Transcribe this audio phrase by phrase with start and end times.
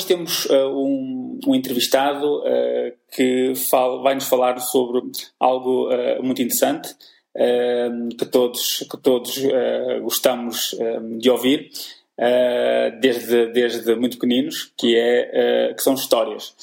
[0.00, 3.52] Hoje temos uh, um, um, entrevistado uh, que
[4.02, 5.02] vai nos falar sobre
[5.38, 6.96] algo uh, muito interessante
[8.18, 9.40] que todos, que todos
[10.02, 10.74] gostamos
[11.18, 11.70] de ouvir,
[13.00, 16.56] desde, desde muito pequeninos, que, é, que são histórias.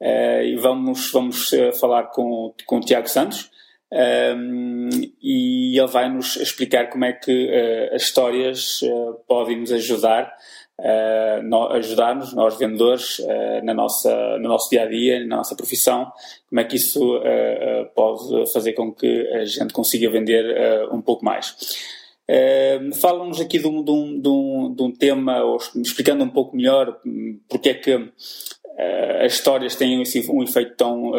[0.00, 3.50] e vamos, vamos falar com, com o Tiago Santos,
[3.92, 4.88] um,
[5.22, 7.50] e ele vai nos explicar como é que
[7.92, 8.80] as histórias
[9.28, 10.34] podem nos ajudar,
[10.80, 13.18] uh, no, ajudar-nos, nós vendedores,
[13.62, 16.10] na nossa, no nosso dia a dia, na nossa profissão,
[16.48, 17.20] como é que isso
[17.94, 20.44] pode fazer com que a gente consiga vender
[20.92, 21.56] um pouco mais.
[22.28, 26.98] Uh, Fala-nos aqui de um, de, um, de, um, tema, ou explicando um pouco melhor
[27.06, 28.10] hum, porque é que
[29.22, 31.12] as histórias têm um efeito tão,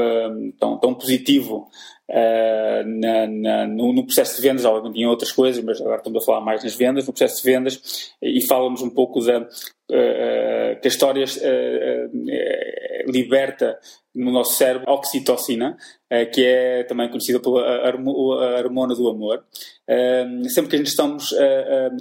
[0.60, 1.70] tão, tão positivo
[2.10, 6.22] uh, na, na, no, no, processo de vendas, obviamente em outras coisas, mas agora estamos
[6.22, 10.80] a falar mais nas vendas, no processo de vendas, e falamos um pouco da, uh,
[10.82, 13.80] que a história uh, liberta
[14.14, 15.78] no nosso cérebro oxitocina,
[16.34, 17.90] que é também conhecida pela
[18.64, 19.44] hormona do amor.
[20.48, 21.34] sempre que a gente estamos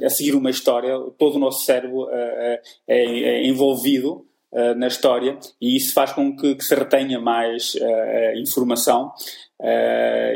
[0.01, 4.25] a seguir uma história, todo o nosso cérebro é, é envolvido
[4.77, 7.77] na história e isso faz com que, que se retenha mais
[8.37, 9.13] informação uh,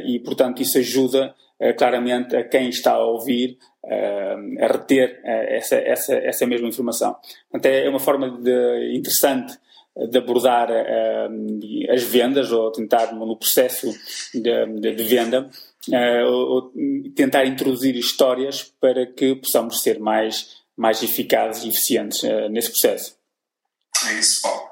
[0.04, 5.76] e, portanto, isso ajuda uh, claramente a quem está a ouvir uh, a reter essa,
[5.76, 7.16] essa, essa mesma informação.
[7.50, 9.58] Portanto, é, uma forma de, interessante
[10.10, 10.68] de abordar
[11.90, 13.92] as vendas ou tentar no processo
[14.32, 15.50] de, de, de venda
[16.24, 16.72] ou
[17.16, 23.16] tentar introduzir histórias para que possamos ser mais, mais eficazes e eficientes nesse processo.
[24.08, 24.68] É isso, Paulo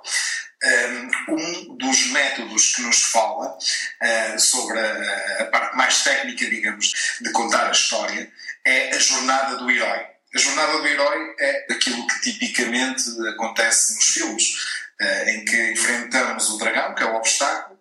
[1.28, 7.30] um dos métodos que nos fala uh, sobre a, a, parte mais técnica, digamos, de
[7.30, 8.30] contar a história
[8.64, 10.06] é a jornada do herói.
[10.34, 14.54] A jornada do herói é aquilo que tipicamente acontece nos filmes,
[15.00, 17.78] uh, em que enfrentamos o dragão, que é o obstáculo,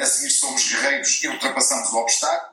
[0.00, 2.52] a seguir somos guerreiros e ultrapassamos o obstáculo,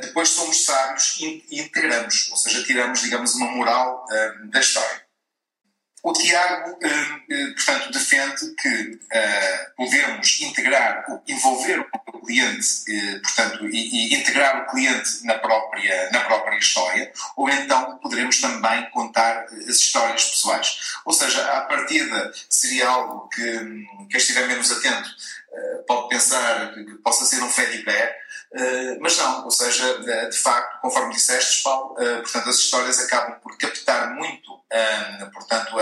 [0.00, 4.04] depois somos sábios e integramos, ou seja, tiramos, digamos, uma moral
[4.50, 5.01] da história.
[6.04, 6.88] O Tiago, eh,
[7.30, 15.24] eh, portanto, defende que eh, podemos integrar, envolver o cliente, portanto, e, integrar o cliente
[15.24, 20.76] na própria, na própria história, ou então poderemos também contar as histórias pessoais.
[21.04, 23.42] Ou seja, a partida seria algo que
[24.10, 25.08] quem estiver menos atento
[25.86, 28.22] pode pensar que possa ser um Fediver,
[28.54, 33.40] Uh, mas não, ou seja, de facto, conforme disseste, Paulo, uh, portanto, as histórias acabam
[33.40, 34.60] por captar muito,
[35.34, 35.76] portanto,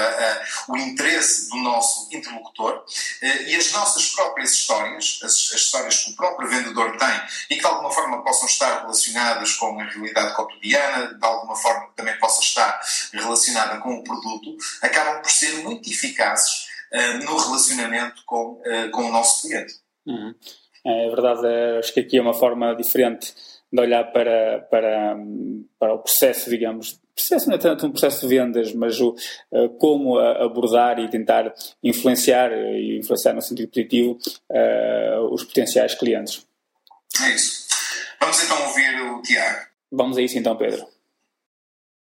[0.69, 2.85] o interesse do nosso interlocutor
[3.23, 7.61] e as nossas próprias histórias, as, as, histórias que o próprio vendedor tem e que
[7.61, 12.43] de alguma forma possam estar relacionadas com a realidade cotidiana, de alguma forma também possam
[12.43, 12.81] estar
[13.13, 16.70] relacionada com o produto, acabam por ser muito eficazes
[17.25, 18.61] no relacionamento com,
[18.93, 19.75] com o nosso cliente.
[20.07, 20.35] Uhum.
[20.85, 23.35] É verdade, é, acho que aqui é uma forma diferente
[23.73, 25.17] de olhar para, para,
[25.79, 29.15] para o processo, digamos, processo não é tanto um processo de vendas, mas o,
[29.53, 31.53] uh, como abordar e tentar
[31.83, 34.19] influenciar, e influenciar no sentido positivo,
[34.51, 36.47] uh, os potenciais clientes.
[37.21, 37.69] É isso.
[38.21, 39.67] Vamos então ouvir o Tiago.
[39.93, 40.87] Vamos a isso então, Pedro.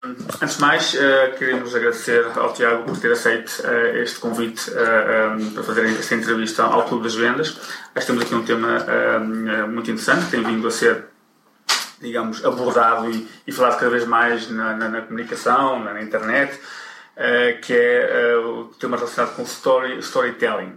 [0.05, 5.35] Antes de mais, uh, queremos agradecer ao Tiago por ter aceito uh, este convite uh,
[5.35, 7.59] um, para fazer esta entrevista ao Clube das Vendas.
[7.95, 8.85] Acho que temos aqui um tema
[9.67, 11.05] muito interessante que tem vindo a ser,
[11.99, 16.59] digamos, abordado e, e falado cada vez mais na, na, na comunicação, na, na internet,
[17.63, 20.73] que é o tema relacionado com story, storytelling.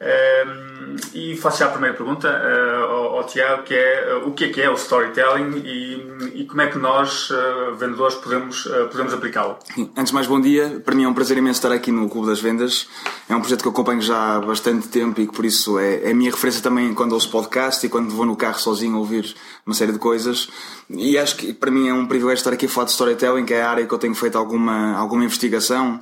[0.00, 4.32] Um, e faço já a primeira pergunta uh, ao, ao, Tiago, que é uh, o
[4.32, 8.64] que é que é o storytelling e, e como é que nós, uh, vendedores, podemos,
[8.90, 9.56] podemos aplicá-lo?
[9.96, 10.82] Antes de mais, bom dia.
[10.84, 12.88] Para mim é um prazer imenso estar aqui no Clube das Vendas.
[13.28, 16.08] É um projeto que eu acompanho já há bastante tempo e que por isso é,
[16.08, 19.34] é a minha referência também quando ouço podcast e quando vou no carro sozinho ouvir
[19.64, 20.48] uma série de coisas.
[20.90, 23.54] E acho que para mim é um privilégio estar aqui a falar de storytelling, que
[23.54, 26.00] é a área que eu tenho feito alguma, alguma investigação,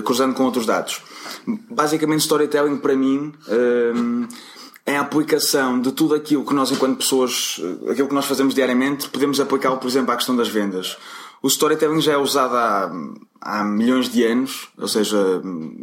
[0.00, 1.02] cruzando com outros dados.
[1.70, 3.32] Basicamente, storytelling para mim
[3.94, 4.26] um,
[4.84, 7.60] é a aplicação de tudo aquilo que nós, enquanto pessoas,
[7.90, 10.96] aquilo que nós fazemos diariamente, podemos aplicá-lo, por exemplo, à questão das vendas.
[11.42, 12.92] O storytelling já é usado há,
[13.40, 15.18] há milhões de anos, ou seja,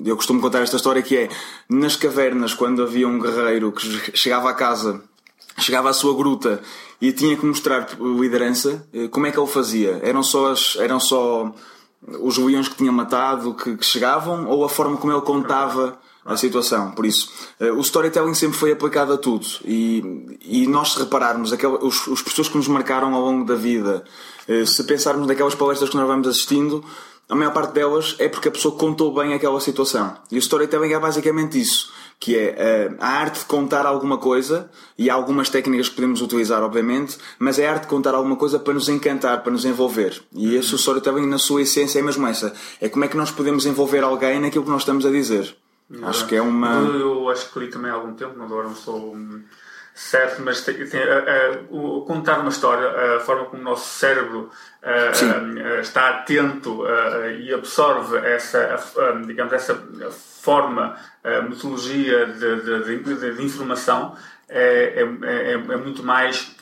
[0.06, 1.30] eu costumo contar esta história que é
[1.70, 5.02] nas cavernas, quando havia um guerreiro que chegava à casa,
[5.58, 6.62] chegava à sua gruta
[7.02, 10.00] e tinha que mostrar liderança, eh, como é que ele fazia?
[10.02, 11.54] Eram só, as, eram só
[12.08, 16.38] os leões que tinha matado que, que, chegavam ou a forma como ele contava a
[16.38, 16.92] situação.
[16.92, 19.46] Por isso, uh, o storytelling sempre foi aplicado a tudo.
[19.66, 23.56] E, e nós, se repararmos, aquel, os, os pessoas que nos marcaram ao longo da
[23.56, 24.04] vida,
[24.48, 26.84] uh, se pensarmos naquelas palestras que nós vamos assistindo,
[27.28, 30.16] a maior parte delas é porque a pessoa contou bem aquela situação.
[30.32, 34.70] E o storytelling é basicamente isso, que é uh, a arte de contar alguma coisa,
[34.98, 38.36] e há algumas técnicas que podemos utilizar, obviamente, mas é a arte de contar alguma
[38.36, 40.22] coisa para nos encantar, para nos envolver.
[40.34, 42.54] E esse o storytelling, na sua essência, é mesmo essa.
[42.82, 45.56] É como é que nós podemos envolver alguém naquilo que nós estamos a dizer.
[46.04, 46.74] Acho que é uma...
[46.82, 49.16] Eu, eu acho que li também há algum tempo, agora não sou
[50.00, 54.50] certo, mas tem, tem, uh, uh, contar uma história, a forma como o nosso cérebro
[54.82, 56.84] uh, está atento
[57.38, 58.80] e absorve essa,
[59.26, 59.76] digamos, essa
[60.42, 60.96] forma,
[61.50, 64.16] metodologia de, de, de, de informação
[64.50, 66.56] é, é, é, é, muito mais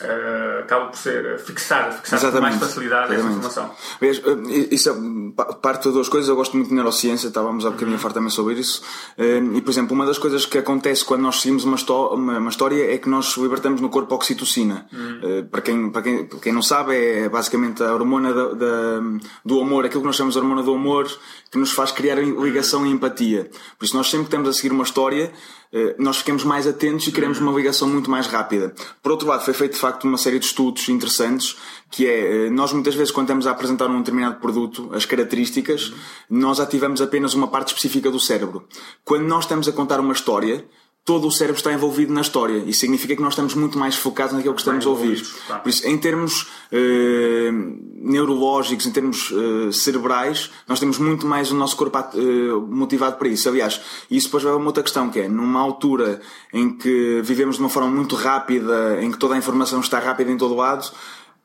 [0.00, 3.38] uh, acaba por ser fixar, fixar com mais facilidade Exatamente.
[3.40, 3.70] essa informação.
[4.00, 6.28] Vês, eh, isso é parte de duas coisas.
[6.28, 7.96] Eu gosto muito de neurociência, estávamos há bocadinho uhum.
[7.96, 8.82] a falar também sobre isso.
[9.18, 11.76] Eh, e, por exemplo, uma das coisas que acontece quando nós seguimos uma,
[12.12, 14.86] uma, uma história é que nós libertamos no corpo oxitocina.
[14.92, 15.46] Uhum.
[15.50, 19.02] Para, quem, para, quem, para quem não sabe, é basicamente a hormona da, da,
[19.44, 21.08] do amor, aquilo que nós chamamos de hormona do amor,
[21.50, 23.50] que nos faz criar ligação e empatia.
[23.78, 25.32] Por isso, nós sempre que estamos a seguir uma história,
[25.63, 25.63] eh,
[25.98, 28.72] nós ficamos mais atentos e queremos uma ligação muito mais rápida.
[29.02, 31.56] Por outro lado, foi feito de facto uma série de estudos interessantes,
[31.90, 35.92] que é, eh, nós muitas vezes quando estamos a apresentar um determinado produto, as características,
[36.28, 38.66] nós ativamos apenas uma parte específica do cérebro.
[39.04, 40.64] Quando nós estamos a contar uma história,
[41.04, 42.62] todo o cérebro está envolvido na história.
[42.66, 45.22] Isso significa que nós estamos muito mais focados naquilo que estamos a ouvir.
[45.62, 47.50] Por isso, em termos eh,
[47.96, 52.20] neurológicos, em termos eh, cerebrais, nós temos muito mais o nosso corpo eh,
[52.68, 53.46] motivado para isso.
[53.50, 53.80] Aliás,
[54.10, 56.22] isso depois vai a uma outra questão, que é numa altura
[56.52, 60.32] em que vivemos de uma forma muito rápida, em que toda a informação está rápida
[60.32, 60.90] em todo lado,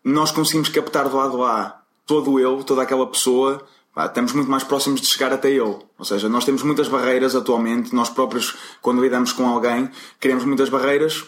[0.03, 3.61] nós conseguimos captar do lado A todo eu, toda aquela pessoa
[3.99, 5.75] pá, estamos muito mais próximos de chegar até ele.
[5.97, 9.89] Ou seja, nós temos muitas barreiras atualmente, nós próprios, quando lidamos com alguém,
[10.21, 11.25] criamos muitas barreiras,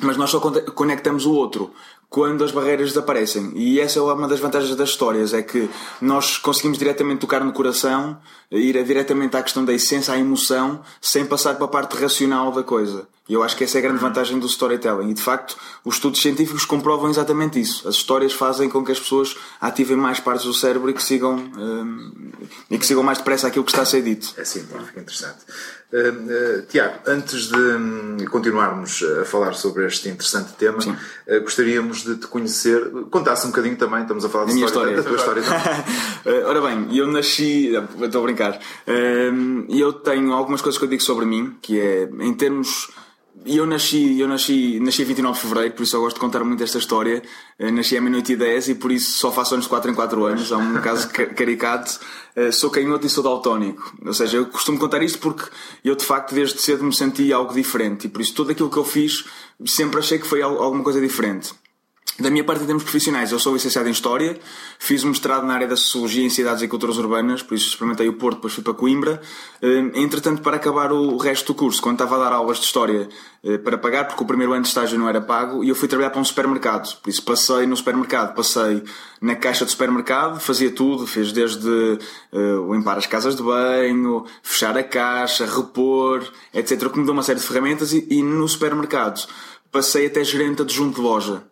[0.00, 1.72] mas nós só conectamos o outro
[2.08, 3.52] quando as barreiras desaparecem.
[3.54, 5.68] E essa é uma das vantagens das histórias, é que
[6.00, 8.18] nós conseguimos diretamente tocar no coração,
[8.50, 12.62] ir diretamente à questão da essência, à emoção, sem passar para a parte racional da
[12.62, 13.06] coisa.
[13.28, 15.10] E eu acho que essa é a grande vantagem do storytelling.
[15.10, 17.86] E de facto, os estudos científicos comprovam exatamente isso.
[17.86, 21.34] As histórias fazem com que as pessoas ativem mais partes do cérebro e que sigam,
[21.36, 22.30] um,
[22.70, 24.32] e que sigam mais depressa aquilo que está a ser dito.
[24.38, 25.40] É científico, interessante.
[25.90, 32.04] Uh, uh, Tiago, antes de um, continuarmos a falar sobre este interessante tema, uh, gostaríamos
[32.04, 35.42] de te conhecer, contasse um bocadinho também, estamos a falar da, história, da tua história.
[36.46, 38.60] Ora bem, eu nasci, estou a brincar,
[39.66, 42.90] e eu tenho algumas coisas que eu digo sobre mim, que é em termos
[43.44, 46.44] e eu nasci, eu nasci, nasci 29 de Fevereiro, por isso eu gosto de contar
[46.44, 47.22] muito esta história.
[47.58, 49.94] Eu nasci à meia-noite e 10 e por isso só faço anos de 4 em
[49.94, 50.50] 4 anos.
[50.50, 51.98] É um caso caricato.
[52.36, 53.92] Eh, sou canhoto e sou daltónico.
[54.04, 55.44] Ou seja, eu costumo contar isto porque
[55.84, 58.76] eu de facto desde cedo me senti algo diferente e por isso tudo aquilo que
[58.76, 59.24] eu fiz
[59.66, 61.52] sempre achei que foi alguma coisa diferente.
[62.20, 64.36] Da minha parte, em termos profissionais, eu sou licenciado em História,
[64.76, 68.08] fiz um mestrado na área da Sociologia em Cidades e Culturas Urbanas, por isso experimentei
[68.08, 69.20] o Porto, depois fui para Coimbra.
[69.62, 73.08] Eh, entretanto, para acabar o resto do curso, quando estava a dar aulas de História
[73.44, 75.86] eh, para pagar, porque o primeiro ano de estágio não era pago, e eu fui
[75.86, 76.92] trabalhar para um supermercado.
[77.00, 78.82] Por isso, passei no supermercado, passei
[79.20, 84.76] na caixa do supermercado, fazia tudo, fez desde uh, limpar as casas de banho, fechar
[84.76, 86.82] a caixa, repor, etc.
[86.82, 89.24] O que me deu uma série de ferramentas, e, e no supermercado
[89.70, 91.44] passei até gerente adjunto de loja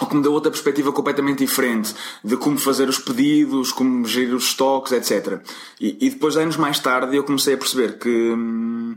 [0.00, 4.34] o que me deu outra perspectiva completamente diferente de como fazer os pedidos, como gerir
[4.34, 5.40] os estoques, etc.
[5.80, 8.96] E, e depois, anos mais tarde, eu comecei a perceber que, hum,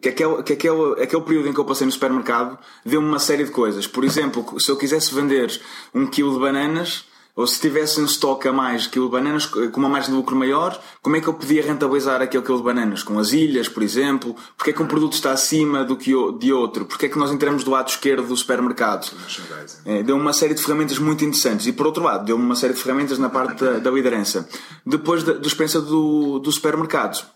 [0.00, 3.44] que, aquele, que aquele, aquele período em que eu passei no supermercado deu-me uma série
[3.44, 3.86] de coisas.
[3.86, 5.60] Por exemplo, se eu quisesse vender
[5.94, 7.04] um quilo de bananas,
[7.36, 10.34] ou se tivesse um estoque a mais quilo de bananas, com uma margem de lucro
[10.34, 13.02] maior, como é que eu podia rentabilizar aquele quilo de bananas?
[13.02, 14.34] Com as ilhas, por exemplo?
[14.56, 16.86] Porque é que um produto está acima do que de outro?
[16.86, 19.12] Porque é que nós entramos do lado esquerdo do supermercado?
[19.84, 21.66] É, deu uma série de ferramentas muito interessantes.
[21.66, 24.48] E por outro lado, deu uma série de ferramentas na parte da, da liderança.
[24.84, 27.35] Depois da dispensa do, do supermercado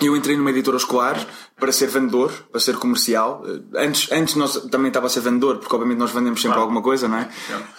[0.00, 1.26] eu entrei numa editora escolar
[1.58, 3.44] para ser vendedor, para ser comercial.
[3.46, 6.62] Eh, antes, antes nós também estava a ser vendedor, porque obviamente nós vendemos sempre claro.
[6.62, 7.28] alguma coisa, não é?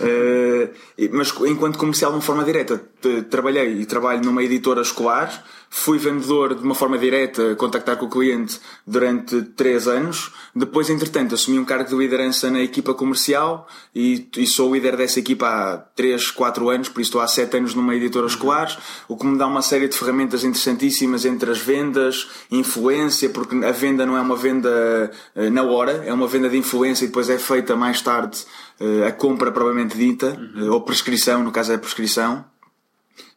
[0.01, 2.81] Uh, mas enquanto comercial de uma forma direta,
[3.29, 8.09] trabalhei e trabalho numa editora escolar Fui vendedor de uma forma direta, contactar com o
[8.09, 10.31] cliente durante três anos.
[10.55, 15.19] Depois, entretanto, assumi um cargo de liderança na equipa comercial e, e sou líder dessa
[15.19, 18.31] equipa há três, quatro anos, por isso estou há sete anos numa editora uhum.
[18.31, 23.55] escolar, o que me dá uma série de ferramentas interessantíssimas entre as vendas, influência, porque
[23.63, 27.07] a venda não é uma venda eh, na hora, é uma venda de influência e
[27.07, 28.43] depois é feita mais tarde
[28.79, 30.71] eh, a compra provavelmente dita, uhum.
[30.71, 32.43] ou prescrição, no caso é a prescrição.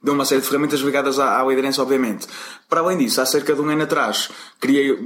[0.03, 2.27] Deu uma série de ferramentas ligadas à, à liderança, obviamente.
[2.69, 4.99] Para além disso, há cerca de um ano atrás, criei,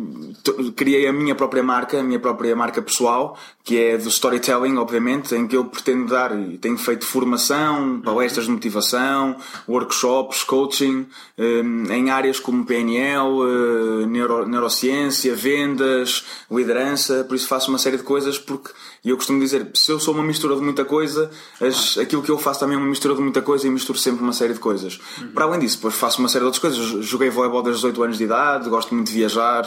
[0.77, 5.35] criei a minha própria marca, a minha própria marca pessoal, que é do storytelling, obviamente,
[5.35, 9.37] em que eu pretendo dar e tenho feito formação, palestras de motivação,
[9.69, 17.69] workshops, coaching, um, em áreas como PNL, uh, neuro, neurociência, vendas, liderança, por isso faço
[17.69, 18.71] uma série de coisas porque
[19.07, 22.31] e eu costumo dizer, se eu sou uma mistura de muita coisa, as, aquilo que
[22.31, 24.59] eu faço também é uma mistura de muita coisa e misturo sempre uma série de
[24.59, 24.86] coisas.
[25.21, 25.29] Uhum.
[25.29, 27.05] Para além disso, depois faço uma série de outras coisas.
[27.05, 29.65] Joguei voleibol desde os 8 anos de idade, gosto muito de viajar,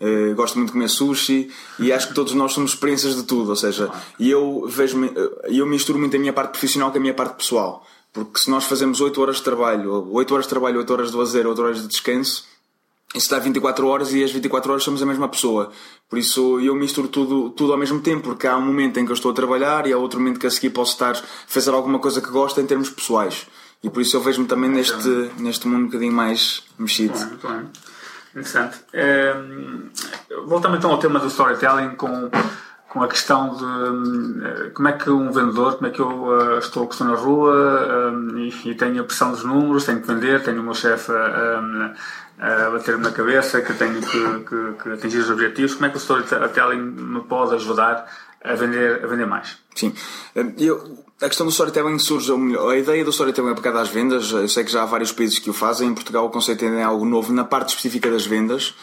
[0.00, 3.50] uh, gosto muito de comer sushi e acho que todos nós somos experiências de tudo.
[3.50, 4.98] Ou seja, e eu vejo
[5.44, 7.84] eu misturo muito a minha parte profissional com a minha parte pessoal.
[8.12, 11.16] Porque se nós fazemos 8 horas de trabalho, 8 horas de trabalho, 8 horas de
[11.16, 12.44] lazer, 8 horas de descanso,
[13.14, 15.70] isso dá 24 horas e as 24 horas somos a mesma pessoa.
[16.08, 19.10] Por isso eu misturo tudo, tudo ao mesmo tempo, porque há um momento em que
[19.10, 21.70] eu estou a trabalhar e há outro momento que a seguir posso estar a fazer
[21.70, 23.46] alguma coisa que gosto em termos pessoais.
[23.82, 27.16] E por isso eu vejo-me também neste, neste mundo um bocadinho mais mexido.
[27.18, 27.88] Muito bem, muito bem.
[28.30, 28.78] Interessante.
[28.92, 29.34] É,
[30.46, 32.30] voltando então ao tema do storytelling com,
[32.88, 36.58] com a questão de eh, como é que um vendedor, como é que eu uh,
[36.58, 40.42] estou, estou na rua um, e, e, tenho a pressão dos números, tenho que vender,
[40.42, 41.92] tenho o meu chefe um,
[42.38, 45.96] a bater-me na cabeça, que tenho que, que, que, atingir os objetivos, como é que
[45.96, 48.06] o storytelling me pode ajudar
[48.42, 49.58] a vender, a vender mais?
[49.74, 49.92] Sim,
[50.58, 54.64] eu, a questão do storytelling surge, a ideia do storytelling aplicada às vendas, eu sei
[54.64, 57.32] que já há vários países que o fazem, em Portugal o conceito é algo novo
[57.32, 58.74] na parte específica das vendas.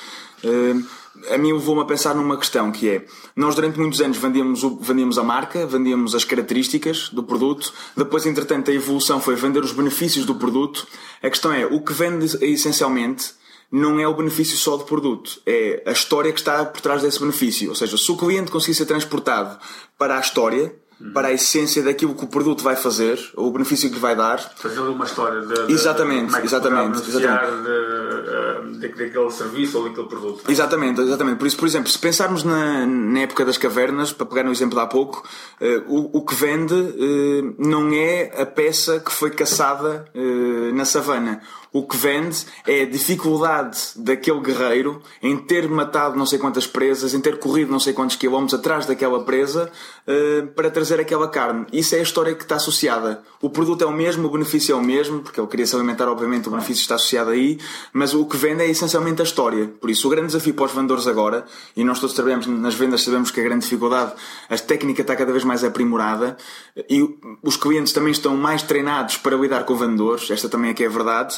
[1.31, 5.17] A mim levou-me a pensar numa questão que é, nós durante muitos anos vendíamos, vendíamos
[5.17, 10.25] a marca, vendíamos as características do produto, depois entretanto a evolução foi vender os benefícios
[10.25, 10.85] do produto.
[11.23, 13.33] A questão é, o que vende essencialmente
[13.75, 17.19] não é o benefício só do produto, é a história que está por trás desse
[17.19, 17.67] benefício.
[17.69, 19.57] Ou seja, se o cliente conseguir ser transportado
[19.97, 20.73] para a história,
[21.13, 24.15] para a essência daquilo que o produto vai fazer, ou o benefício que lhe vai
[24.15, 24.39] dar.
[24.55, 27.51] Fazer uma história de, de exatamente, de, de exatamente, exatamente.
[28.79, 30.49] De, daquele serviço ou daquele produto.
[30.49, 31.37] Exatamente, exatamente.
[31.37, 34.75] Por isso, por exemplo, se pensarmos na, na época das cavernas, para pegar no exemplo
[34.75, 35.27] de há pouco,
[35.59, 40.05] uh, o, o que vende uh, não é a peça que foi caçada
[40.73, 41.41] na savana
[41.75, 47.13] o que vende é a dificuldade daquele guerreiro em ter matado não sei quantas presas,
[47.13, 49.69] em ter corrido não sei quantos quilómetros atrás daquela presa
[50.07, 51.65] uh, para trazer aquela carne.
[51.73, 53.21] Isso é a história que está associada.
[53.41, 56.07] O produto é o mesmo, o benefício é o mesmo, porque ele queria se alimentar,
[56.07, 57.59] obviamente, o benefício está associado aí,
[57.91, 59.67] mas o que vende é essencialmente a história.
[59.67, 61.43] Por isso, o grande desafio para os vendedores agora,
[61.75, 64.13] e nós todos trabalhamos nas vendas, sabemos que a grande dificuldade,
[64.49, 66.37] a técnica está cada vez mais aprimorada
[66.89, 67.05] e
[67.43, 70.87] os clientes também estão mais treinados para lidar com vendedores, esta também é que é
[70.87, 71.35] verdade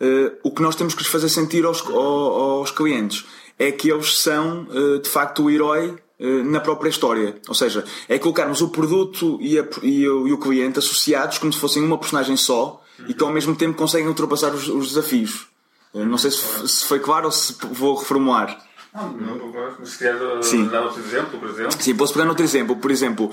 [0.00, 3.24] uh, o que nós temos que fazer sentir aos, aos clientes
[3.58, 7.36] é que eles são, uh, de facto, o herói uh, na própria história.
[7.48, 11.52] Ou seja, é colocarmos o produto e, a, e, o, e o cliente associados como
[11.52, 15.46] se fossem uma personagem só e que ao mesmo tempo conseguem ultrapassar os, os desafios.
[15.92, 18.63] não sei se, se foi claro ou se vou reformular.
[18.94, 20.68] Não, não, se quer Sim.
[20.68, 21.82] dar outro exemplo, por exemplo.
[21.82, 22.76] Sim, posso pegar outro exemplo.
[22.76, 23.28] Por exemplo,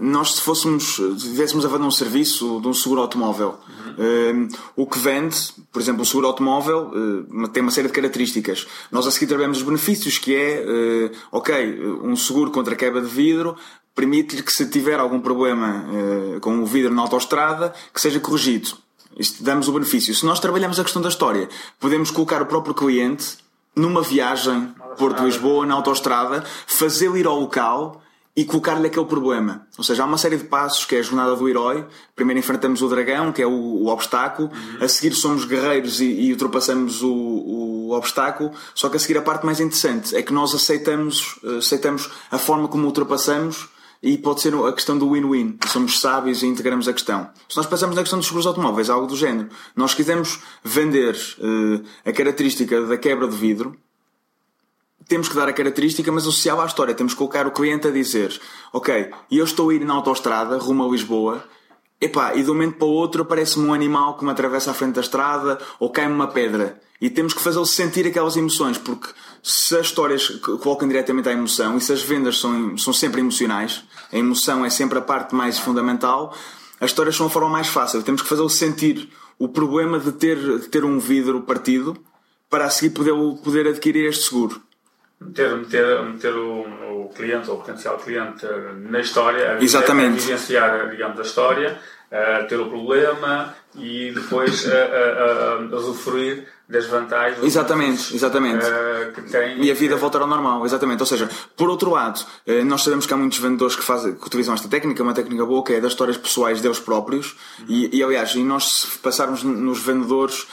[0.00, 3.58] nós se fôssemos, estivéssemos a vender um serviço de um seguro automóvel,
[3.98, 4.48] uhum.
[4.74, 5.36] o que vende,
[5.70, 6.90] por exemplo, um seguro automóvel
[7.52, 8.66] tem uma série de características.
[8.90, 13.56] Nós a seguir trabalhamos os benefícios, que é, ok, um seguro contra quebra de vidro,
[13.94, 15.84] permite-lhe que se tiver algum problema
[16.40, 18.70] com o vidro na autoestrada, que seja corrigido.
[19.18, 20.14] Isto damos o benefício.
[20.14, 23.36] Se nós trabalhamos a questão da história, podemos colocar o próprio cliente
[23.74, 28.02] numa viagem Porto-Lisboa, na autoestrada, fazê-lo ir ao local
[28.36, 29.66] e colocar-lhe aquele problema.
[29.76, 31.84] Ou seja, há uma série de passos que é a jornada do herói.
[32.14, 34.48] Primeiro enfrentamos o dragão, que é o, o obstáculo.
[34.48, 34.84] Uhum.
[34.84, 38.52] A seguir somos guerreiros e, e ultrapassamos o, o, obstáculo.
[38.74, 42.68] Só que a seguir a parte mais interessante é que nós aceitamos, aceitamos a forma
[42.68, 43.68] como ultrapassamos
[44.02, 45.58] e pode ser a questão do win-win.
[45.66, 47.30] Somos sábios e integramos a questão.
[47.48, 51.84] Se nós pensamos na questão dos seguros automóveis, algo do género, nós quisermos vender uh,
[52.04, 53.76] a característica da quebra de vidro,
[55.06, 56.94] temos que dar a característica, mas associá-la à história.
[56.94, 58.40] Temos que colocar o cliente a dizer:
[58.72, 61.44] Ok, eu estou a ir na autoestrada rumo a Lisboa.
[62.00, 64.74] Epá, e de um momento para o outro aparece-me um animal que me atravessa à
[64.74, 66.80] frente da estrada ou cai-me uma pedra.
[66.98, 69.08] E temos que fazê-lo sentir aquelas emoções, porque
[69.42, 70.28] se as histórias
[70.62, 74.70] colocam diretamente à emoção e se as vendas são, são sempre emocionais, a emoção é
[74.70, 76.34] sempre a parte mais fundamental,
[76.80, 78.02] as histórias são a forma mais fácil.
[78.02, 81.96] Temos que fazê-lo sentir o problema de ter, de ter um vidro partido
[82.48, 84.60] para a seguir poder, poder adquirir este seguro.
[85.20, 86.64] Meter, meter, meter o,
[87.14, 88.46] cliente ou potencial cliente
[88.88, 90.18] na história, Exatamente.
[90.18, 91.78] A vivenciar digamos, a história,
[92.10, 98.64] a ter o problema, e depois a, a, a usufruir das vantagens exatamente, exatamente.
[99.14, 101.00] Que tem, e a vida voltar ao normal, exatamente.
[101.00, 102.24] Ou seja, por outro lado,
[102.64, 105.64] nós sabemos que há muitos vendedores que, fazem, que utilizam esta técnica, uma técnica boa,
[105.64, 107.36] que é das histórias pessoais deles próprios.
[107.58, 107.66] Uhum.
[107.68, 110.46] E, e, aliás, e nós se passarmos nos vendedores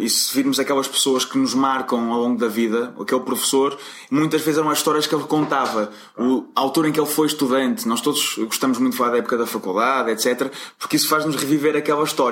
[0.00, 3.76] e se virmos aquelas pessoas que nos marcam ao longo da vida, aquele professor,
[4.10, 7.26] muitas vezes eram as histórias que ele contava, o, a altura em que ele foi
[7.26, 7.86] estudante.
[7.86, 11.76] Nós todos gostamos muito de falar da época da faculdade, etc., porque isso faz-nos reviver
[11.76, 12.23] aquela história.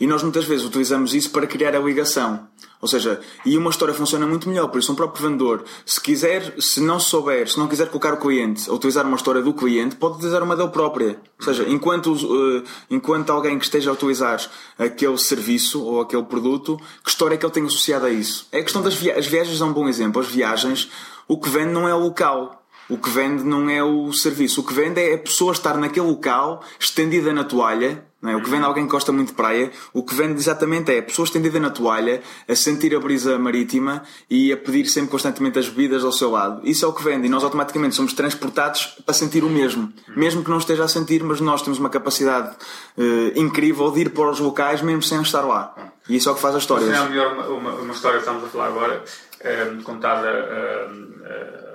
[0.00, 2.48] E nós muitas vezes utilizamos isso para criar a ligação.
[2.80, 6.54] Ou seja, e uma história funciona muito melhor, por isso um próprio vendedor, se quiser,
[6.60, 9.96] se não souber, se não quiser colocar o cliente a utilizar uma história do cliente,
[9.96, 11.18] pode utilizar uma dele própria.
[11.38, 14.40] Ou seja, enquanto, uh, enquanto alguém que esteja a utilizar
[14.78, 18.46] aquele serviço ou aquele produto, que história é que ele tem associada a isso?
[18.52, 19.24] É a questão das viagens.
[19.24, 20.20] As viagens é um bom exemplo.
[20.20, 20.90] As viagens,
[21.26, 22.65] o que vende não é o local.
[22.88, 24.60] O que vende não é o serviço.
[24.60, 28.34] O que vende é a pessoa estar naquele local, estendida na toalha, é?
[28.34, 31.02] O que vende alguém que gosta muito de praia, o que vende exatamente é a
[31.02, 35.68] pessoa estendida na toalha, a sentir a brisa marítima e a pedir sempre constantemente as
[35.68, 36.60] bebidas ao seu lado.
[36.64, 39.92] Isso é o que vende e nós automaticamente somos transportados para sentir o mesmo.
[40.16, 42.56] Mesmo que não esteja a sentir, mas nós temos uma capacidade
[42.96, 45.74] uh, incrível de ir para os locais mesmo sem estar lá.
[46.08, 46.84] E isso é o que faz a história.
[46.84, 49.04] É melhor uma, uma, uma, história que estamos a falar agora,
[49.40, 50.26] é, contada.
[50.28, 51.65] É,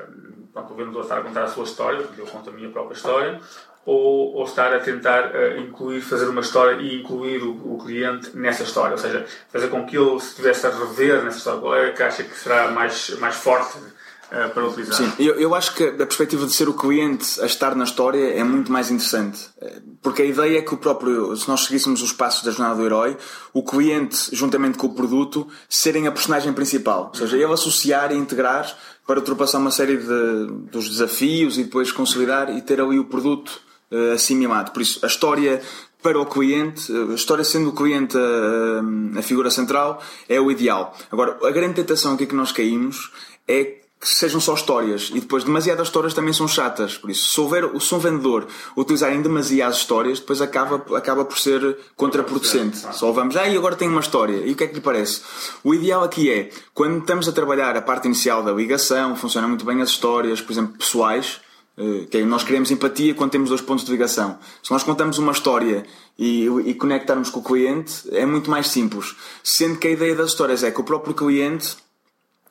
[0.55, 3.39] é, o vendedor estar a contar a sua história, eu conto a minha própria história,
[3.86, 8.36] ou, ou estar a tentar uh, incluir, fazer uma história e incluir o, o, cliente
[8.36, 11.75] nessa história, ou seja, fazer com que ele se estivesse a rever nessa história, qual
[11.75, 14.96] é que acha que será mais, mais forte uh, para utilizar?
[14.96, 18.36] Sim, eu, eu acho que a perspectiva de ser o cliente a estar na história
[18.36, 22.03] é muito mais interessante, eh, porque a ideia é que o próprio, se nós seguíssemos
[22.03, 23.17] os passos da jornada do herói,
[23.51, 28.15] o cliente, juntamente com o produto, serem a personagem principal, ou seja, ele associar e
[28.15, 28.72] integrar
[29.05, 33.62] para ultrapassar uma série de, dos desafios e depois consolidar e ter ali o produto
[33.91, 34.72] uh, assimilado.
[34.72, 35.62] Por isso, a história
[36.01, 40.98] para o cliente, a história sendo o cliente a, a, figura central, é o ideal.
[41.12, 43.12] Agora, a grande tentação aqui que nós caímos
[43.48, 46.98] é que sejam só histórias e depois demasiadas histórias também são chatas.
[46.98, 51.77] Por isso, se houver se um vendedor utilizarem demasiadas histórias, depois acaba, acaba por ser
[51.96, 52.79] contraproducente.
[52.93, 54.38] Só vamos, ah, e agora tem uma história.
[54.38, 55.22] E o que é que lhe parece?
[55.63, 59.63] O ideal aqui é, quando estamos a trabalhar a parte inicial da ligação, funciona muito
[59.63, 61.40] bem as histórias, por exemplo, pessoais,
[61.77, 64.40] eh, que é, nós queremos empatia quando temos dois pontos de ligação.
[64.64, 65.85] Se nós contamos uma história
[66.18, 69.16] e, e, conectarmos com o cliente, é muito mais simples.
[69.44, 71.77] Sendo que a ideia das histórias é que o próprio cliente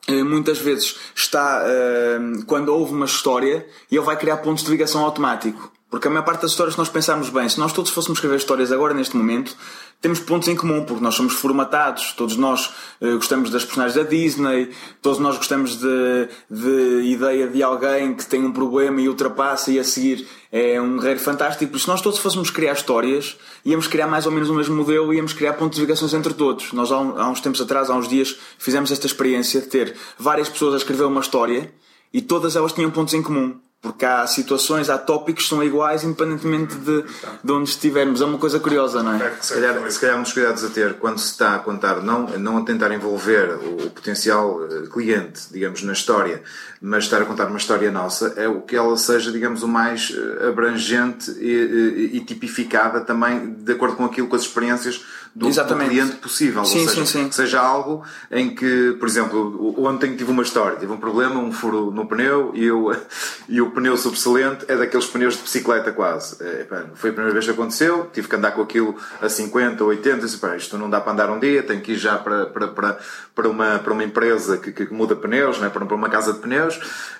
[0.09, 5.03] muitas vezes está eh, quando houve uma história e ele vai criar pontos de ligação
[5.03, 5.71] automático.
[5.91, 8.37] Porque a maior parte das histórias, se nós pensarmos bem, se nós todos fôssemos escrever
[8.37, 9.53] histórias agora, neste momento,
[9.99, 12.67] temos pontos em comum, porque nós somos formatados, todos nós
[13.01, 18.25] uh, gostamos das personagens da Disney, todos nós gostamos de, de ideia de alguém que
[18.25, 21.75] tem um problema e ultrapassa e a seguir é um guerreiro fantástico.
[21.75, 25.33] Isso, nós todos fôssemos criar histórias, íamos criar mais ou menos o mesmo modelo íamos
[25.33, 26.71] criar pontos de ligações entre todos.
[26.71, 30.47] Nós, há, há uns tempos atrás, há uns dias, fizemos esta experiência de ter várias
[30.47, 31.69] pessoas a escrever uma história
[32.13, 33.59] e todas elas tinham pontos em comum.
[33.81, 37.03] Porque há situações, há tópicos que são iguais independentemente de,
[37.43, 38.21] de onde estivermos.
[38.21, 39.31] É uma coisa curiosa, não é?
[39.41, 42.27] Se calhar, se calhar um dos cuidados a ter quando se está a contar, não,
[42.37, 46.43] não a tentar envolver o potencial eh, cliente, digamos, na história,
[46.79, 50.15] mas estar a contar uma história nossa, é o que ela seja, digamos, o mais
[50.15, 55.49] eh, abrangente e, e, e tipificada também de acordo com aquilo, com as experiências do,
[55.49, 56.65] do cliente possível.
[56.65, 57.31] Sim, ou seja, sim, sim.
[57.31, 61.89] seja algo em que, por exemplo, ontem tive uma história, tive um problema, um furo
[61.89, 62.95] no pneu e, eu,
[63.47, 66.35] e o pneu subsolente é daqueles pneus de bicicleta quase.
[66.43, 69.83] É, pá, foi a primeira vez que aconteceu, tive que andar com aquilo a 50,
[69.83, 72.17] 80, e disse, pá, isto não dá para andar um dia, tenho que ir já
[72.17, 72.99] para, para, para,
[73.33, 76.39] para, uma, para uma empresa que, que muda pneus, né, para, para uma casa de
[76.39, 76.79] pneus.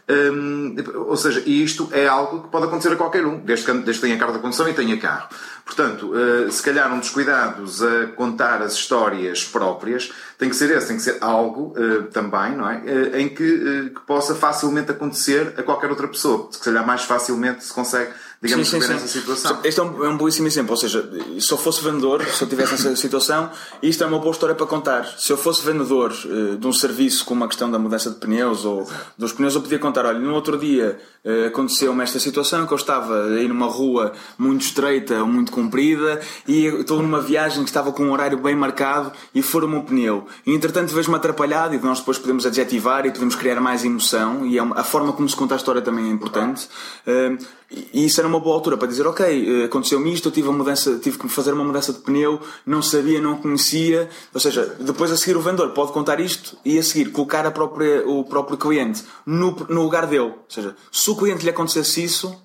[0.10, 0.76] Hum,
[1.08, 4.08] ou seja, isto é algo que pode acontecer a qualquer um, desde que, desde que
[4.08, 5.30] tenha carta de condução e tenha carro.
[5.64, 10.76] Portanto, uh, se calhar um dos cuidados a contar as histórias próprias tem que ser
[10.76, 12.78] esse, tem que ser algo uh, também, não é?
[12.78, 16.50] Uh, em que, que possa facilmente acontecer a qualquer outra pessoa.
[16.52, 18.12] Se calhar mais facilmente se consegue
[18.42, 18.94] digamos, sim, sim, sim.
[18.94, 19.60] essa situação.
[19.64, 21.08] Este é um, é um belíssimo exemplo, ou seja,
[21.40, 23.52] se eu fosse vendedor, se eu tivesse essa situação,
[23.84, 25.06] isto é uma boa história para contar.
[25.20, 28.66] Se eu fosse vendedor uh, de um serviço com uma questão da mudança de pneus
[28.66, 32.74] ou dos pneus, eu podia contar, olha, no outro dia uh, aconteceu-me esta situação que
[32.74, 37.70] eu estava aí numa rua muito estreita ou muito comprida e estou numa viagem que
[37.70, 40.26] estava com um horário bem marcado e fora-me um pneu.
[40.48, 44.58] E entretanto vejo-me atrapalhado e nós depois podemos adjetivar e podemos criar mais emoção e
[44.58, 46.68] é uma, a forma como se conta a história também é importante.
[47.06, 47.61] Uh,
[47.94, 51.00] e isso era uma boa altura para dizer, ok, eh, aconteceu-me isto, eu tive, mudança,
[51.00, 54.10] tive que fazer uma mudança de pneu, não sabia, não conhecia.
[54.34, 57.52] Ou seja, depois a seguir o vendedor pode contar isto e a seguir colocar a
[57.52, 60.34] própria, o próprio cliente no, no lugar dele.
[60.34, 62.36] Ou seja, se o cliente lhe acontecesse isso,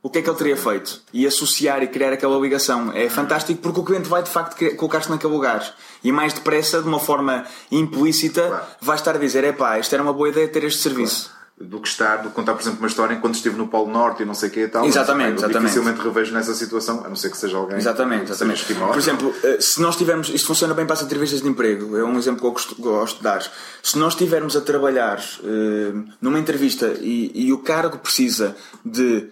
[0.00, 1.02] o que é que ele teria feito?
[1.12, 2.92] E associar e criar aquela ligação.
[2.92, 5.74] É fantástico porque o cliente vai de facto colocar-se naquele lugar.
[6.04, 10.02] E mais depressa, de uma forma implícita, vai estar a dizer: é pá, isto era
[10.02, 11.37] uma boa ideia ter este serviço.
[11.60, 14.26] Do que estar, do contar, por exemplo, uma história enquanto estive no Polo Norte e
[14.26, 14.86] não sei o que e tal.
[14.86, 15.72] Exatamente, mas, exatamente.
[15.72, 17.76] Dificilmente revejo nessa situação, a não ser que seja alguém.
[17.76, 18.74] Exatamente, exatamente.
[18.74, 22.04] Por exemplo, eh, se nós tivermos, isto funciona bem para as entrevistas de emprego, é
[22.04, 23.42] um exemplo que eu gosto, gosto de dar.
[23.82, 29.28] Se nós estivermos a trabalhar uh, numa entrevista e, e, o cargo precisa de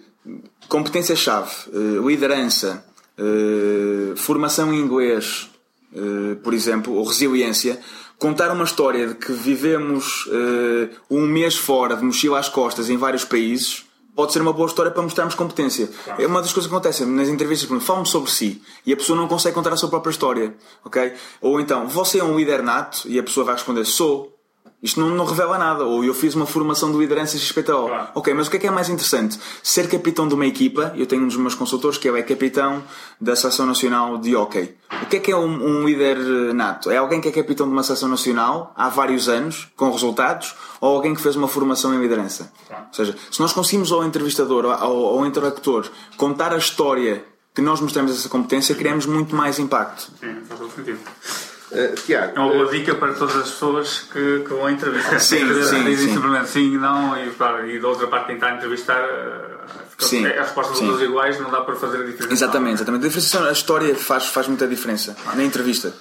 [0.67, 2.83] competência-chave, uh, liderança,
[3.17, 5.49] uh, formação em inglês,
[6.43, 7.79] por exemplo, ou resiliência,
[8.17, 12.97] contar uma história de que vivemos uh, um mês fora de mochila às costas em
[12.97, 15.87] vários países pode ser uma boa história para mostrarmos competência.
[16.17, 19.27] É uma das coisas que acontece nas entrevistas, falam sobre si e a pessoa não
[19.27, 21.13] consegue contar a sua própria história, ok?
[21.39, 24.35] Ou então, você é um líder nato e a pessoa vai responder, sou.
[24.81, 25.83] Isto não, não, revela nada.
[25.83, 27.87] Ou eu fiz uma formação de liderança XPTO.
[27.87, 28.07] Claro.
[28.13, 29.39] Ok, mas o que é que é mais interessante?
[29.63, 32.83] Ser capitão de uma equipa, eu tenho um dos meus consultores que é, é capitão
[33.19, 34.75] da Seleção Nacional de Hockey.
[35.01, 36.17] O que é que é um, um, líder
[36.53, 36.91] nato?
[36.91, 40.95] É alguém que é capitão de uma Seleção Nacional há vários anos, com resultados, ou
[40.95, 42.51] alguém que fez uma formação em liderança?
[42.67, 42.85] Claro.
[42.87, 47.81] Ou seja, se nós conseguimos ao entrevistador, ao, ao interlocutor, contar a história que nós
[47.81, 50.11] mostramos essa competência, criamos muito mais impacto.
[50.19, 50.99] Sim, faz todo sentido.
[51.71, 52.33] Uh, Tiago.
[52.35, 55.19] É uma boa dica para todas as pessoas que, que vão entrevistar.
[55.19, 59.01] Sim, sim, Dizem simplesmente sim, não, e, claro, e da outra parte tentar entrevistar.
[59.97, 62.31] Sim, as respostas são todas iguais, não dá para fazer a diferença.
[62.33, 63.05] Exatamente, exatamente.
[63.05, 65.91] A diferenciação, a história faz, faz muita diferença na entrevista.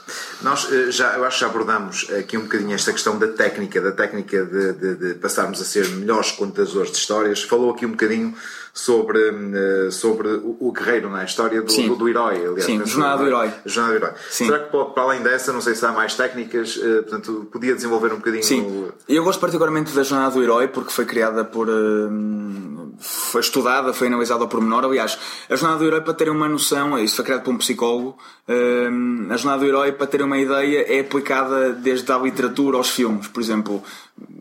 [0.43, 3.81] Nós uh, já, eu acho que já abordamos aqui um bocadinho esta questão da técnica,
[3.81, 7.43] da técnica de, de, de passarmos a ser melhores contadores de histórias.
[7.43, 8.35] Falou aqui um bocadinho
[8.77, 11.23] sobre, eh, sobre o, guerreiro, não é?
[11.23, 12.65] A história do, do, do, herói, aliás.
[12.65, 13.51] Sim, jornada do herói.
[13.65, 14.15] jornada do herói.
[14.29, 14.45] Sim.
[14.45, 18.13] Será que para além dessa, não sei se há mais técnicas, eh, portanto, podia desenvolver
[18.13, 18.61] um bocadinho Sim.
[18.61, 18.93] O...
[19.09, 21.69] Eu gosto particularmente da jornada do herói porque foi criada por.
[21.71, 21.73] Eh,
[22.99, 24.85] foi estudada, foi analisada ao pormenor.
[24.85, 28.17] Aliás, a jornada do herói, para terem uma noção, isso foi criado por um psicólogo.
[29.31, 33.29] A jornada do herói, para terem uma ideia, é aplicada desde a literatura aos filmes.
[33.29, 33.83] Por exemplo,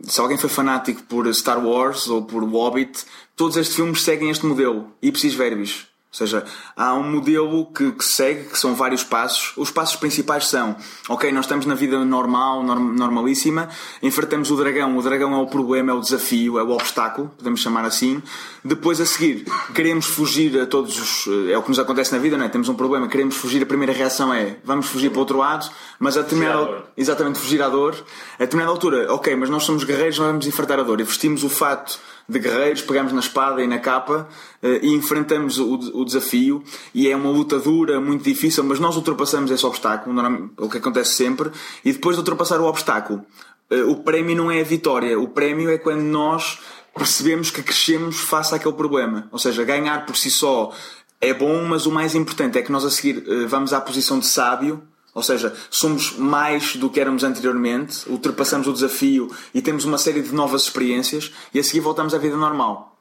[0.03, 4.45] se alguém foi fanático por Star Wars ou por Hobbit, todos estes filmes seguem este
[4.45, 5.87] modelo, ipsis verbis.
[6.15, 6.45] Ou seja,
[6.77, 9.51] há um modelo que, que, segue, que são vários passos.
[9.57, 10.77] Os passos principais são:
[11.09, 13.67] ok, nós estamos na vida normal, norm, normalíssima,
[14.01, 14.97] enfrentamos o dragão.
[14.97, 18.23] O dragão é o problema, é o desafio, é o obstáculo, podemos chamar assim.
[18.63, 21.49] Depois, a seguir, queremos fugir a todos os.
[21.49, 22.49] É o que nos acontece na vida, não é?
[22.49, 23.61] Temos um problema, queremos fugir.
[23.61, 26.85] A primeira reação é: vamos fugir para o outro lado, mas a determinada.
[26.95, 27.93] Exatamente, fugir à dor.
[28.35, 31.01] A determinada altura, ok, mas nós somos guerreiros, nós vamos enfrentar a dor.
[31.01, 34.27] E vestimos o fato de guerreiros, pegamos na espada e na capa
[34.61, 36.63] eh, e enfrentamos o, o, desafio.
[36.93, 41.13] E é uma luta dura, muito difícil, mas nós ultrapassamos esse obstáculo, o que acontece
[41.13, 41.51] sempre.
[41.83, 43.23] E depois de ultrapassar o obstáculo,
[43.69, 46.59] eh, o prémio não é a vitória, o prémio é quando nós
[46.95, 49.27] percebemos que crescemos face àquele problema.
[49.31, 50.73] Ou seja, ganhar por si só
[51.21, 54.19] é bom, mas o mais importante é que nós a seguir eh, vamos à posição
[54.19, 54.81] de sábio
[55.15, 60.21] ou seja, somos mais do que éramos anteriormente, ultrapassamos o desafio e temos uma série
[60.21, 62.91] de novas experiências e a seguir voltamos à vida normal.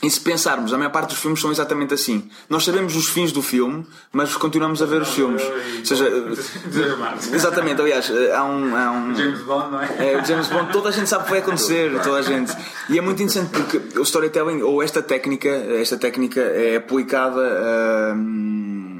[0.00, 2.30] E se pensarmos, a maior parte dos filmes são exatamente assim.
[2.48, 5.42] Nós sabemos os fins do filme, mas continuamos a ver os filmes.
[5.42, 6.08] Ou seja,
[7.34, 9.14] exatamente, aliás, há um, há um.
[9.14, 10.12] James Bond, não é?
[10.12, 12.56] É, o James Bond, toda a gente sabe o que vai acontecer, toda a gente.
[12.88, 17.42] E é muito interessante porque o storytelling, ou esta técnica, esta técnica é aplicada.
[18.14, 18.97] Uh,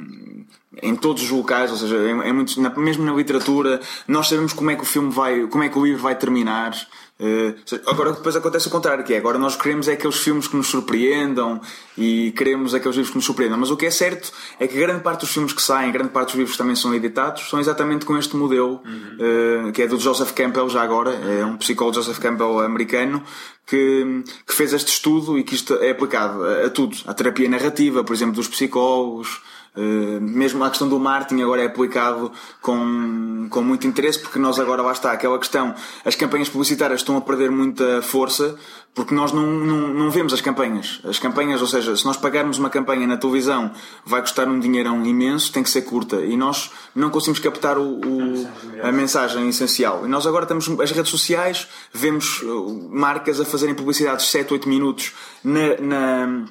[0.83, 4.53] em todos os locais, ou seja, é, é muito, na, mesmo na literatura, nós sabemos
[4.53, 6.75] como é que o filme vai, como é que o livro vai terminar.
[7.21, 10.57] Uh, agora depois acontece o contrário, que é agora nós queremos é aqueles filmes que
[10.57, 11.61] nos surpreendam
[11.97, 13.59] e queremos aqueles livros que nos surpreendam.
[13.59, 16.29] Mas o que é certo é que grande parte dos filmes que saem, grande parte
[16.29, 19.69] dos livros que também são editados, são exatamente com este modelo, uhum.
[19.69, 23.25] uh, que é do Joseph Campbell já agora, é um psicólogo Joseph Campbell americano,
[23.67, 27.49] que, que fez este estudo e que isto é aplicado a, a tudo, à terapia
[27.49, 29.41] narrativa, por exemplo, dos psicólogos,
[29.76, 34.59] Uh, mesmo a questão do marketing agora é aplicado com, com muito interesse, porque nós
[34.59, 38.57] agora lá está aquela questão, as campanhas publicitárias estão a perder muita força
[38.98, 41.00] porque nós não, não, não vemos as campanhas.
[41.04, 43.70] As campanhas, ou seja, se nós pagarmos uma campanha na televisão
[44.04, 48.00] vai custar um dinheirão imenso, tem que ser curta e nós não conseguimos captar o,
[48.00, 48.48] o
[48.83, 50.04] a mensagem essencial.
[50.04, 54.52] E nós agora temos as redes sociais, vemos uh, marcas a fazerem publicidades de 7,
[54.52, 55.12] 8 minutos
[55.44, 56.44] na, na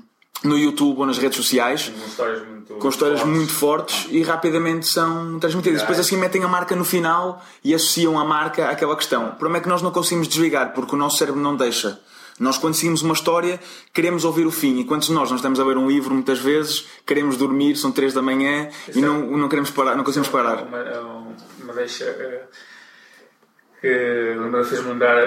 [0.44, 4.22] no YouTube ou nas redes sociais com histórias muito, com histórias fortes, muito fortes e
[4.22, 5.82] rapidamente são transmitidas.
[5.82, 9.30] Depois assim metem a marca no final e associam a marca àquela questão.
[9.30, 12.00] O problema é que nós não conseguimos desligar porque o nosso cérebro não deixa.
[12.40, 13.60] Nós, quando seguimos uma história,
[13.92, 14.80] queremos ouvir o fim.
[14.80, 18.22] Enquanto nós, nós estamos a ler um livro, muitas vezes, queremos dormir, são 3 da
[18.22, 20.62] manhã e não, não queremos parar, não conseguimos parar.
[20.62, 22.06] Uma, uma deixa
[23.82, 25.18] que fez-me lembrar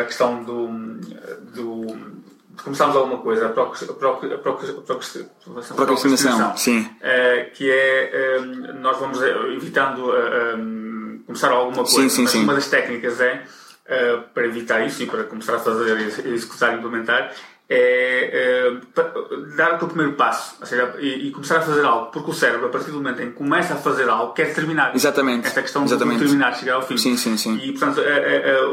[0.00, 0.68] a questão do,
[1.54, 2.18] do
[2.62, 3.50] começámos alguma coisa, a
[5.74, 6.88] procrastinação, sim.
[7.54, 12.42] Que é um, nós vamos evitando uh, um, começar alguma coisa, sim, sim, sim.
[12.42, 13.42] uma das técnicas é
[13.86, 17.32] uh, para evitar isso e para começar a fazer, executar e implementar
[17.70, 22.10] é, é dar o teu primeiro passo ou seja, e, e, começar a fazer algo,
[22.10, 24.94] porque o cérebro, a partir do momento em que começa a fazer algo, quer terminar.
[24.94, 25.46] Exatamente.
[25.46, 26.20] Esta questão Exatamente.
[26.20, 26.96] de terminar, chegar ao fim.
[26.96, 27.58] Sim, sim, sim.
[27.62, 28.66] E, portanto, a, a,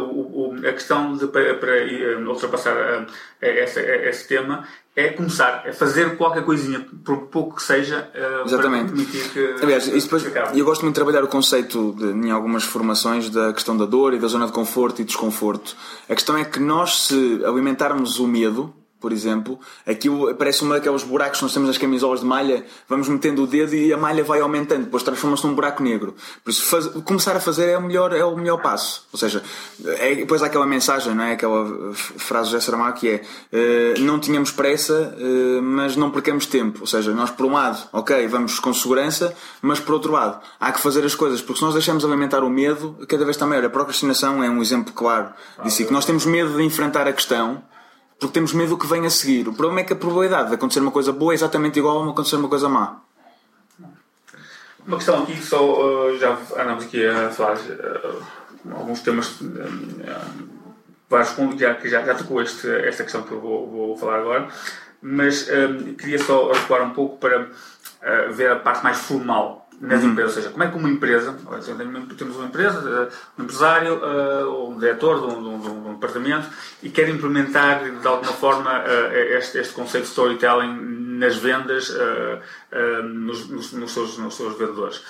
[0.60, 3.08] a questão de, para, para eh, ultrapassar
[3.42, 4.66] esse, esse tema
[4.96, 8.86] é começar, é fazer qualquer coisinha, por pouco que seja, uh, Exatamente.
[8.86, 9.56] para permitir que.
[9.62, 13.52] Aliás, isso depois, eu gosto muito de trabalhar o conceito de, em algumas formações da
[13.52, 15.76] questão da dor e da zona de conforto e desconforto.
[16.10, 21.04] A questão é que nós, se alimentarmos o medo, por exemplo, aquilo parece uma daqueles
[21.04, 24.24] buracos que nós temos nas camisolas de malha, vamos metendo o dedo e a malha
[24.24, 26.16] vai aumentando, depois transforma-se num buraco negro.
[26.44, 29.06] Por isso, faz, começar a fazer é o melhor, é o melhor passo.
[29.14, 29.44] Ou seja,
[29.86, 31.34] é, depois há aquela mensagem, não é?
[31.34, 33.22] Aquela frase do José que é
[33.54, 36.80] uh, não tínhamos pressa, uh, mas não percamos tempo.
[36.82, 40.72] Ou seja, nós por um lado, ok, vamos com segurança, mas por outro lado, há
[40.72, 43.66] que fazer as coisas, porque se nós deixamos alimentar o medo, cada vez está maior.
[43.66, 45.30] A procrastinação é um exemplo claro
[45.64, 47.62] disso, que nós temos medo de enfrentar a questão
[48.20, 49.48] porque temos medo do que vem a seguir.
[49.48, 52.12] O problema é que a probabilidade de acontecer uma coisa boa é exatamente igual a
[52.12, 53.02] acontecer uma coisa má.
[54.88, 58.24] Uma questão aqui, só uh, já andamos aqui a falar uh,
[58.72, 59.48] alguns temas, uh,
[61.10, 64.20] vários pontos já, que já, já tocou este, esta questão que eu vou, vou falar
[64.20, 64.48] agora,
[65.02, 65.48] mas
[65.98, 67.50] queria só recuar um pouco para
[68.32, 70.12] ver a parte mais formal nas uhum.
[70.12, 70.36] empresas.
[70.36, 71.36] Ou seja, como é que uma empresa,
[72.18, 75.94] temos uma empresa, um empresário uh, ou um diretor de um, de, um, de um,
[75.94, 76.48] departamento
[76.82, 81.96] e quer implementar de alguma forma uh, este, este, conceito de storytelling nas vendas
[83.06, 85.02] nos, nos, nos, seus, nos seus vendedores.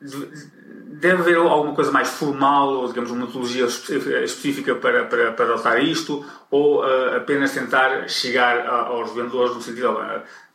[0.00, 5.82] Deve haver alguma coisa mais formal, ou digamos uma metodologia específica para, para, para adotar
[5.82, 6.82] isto, ou
[7.16, 9.96] apenas tentar chegar aos vendedores no sentido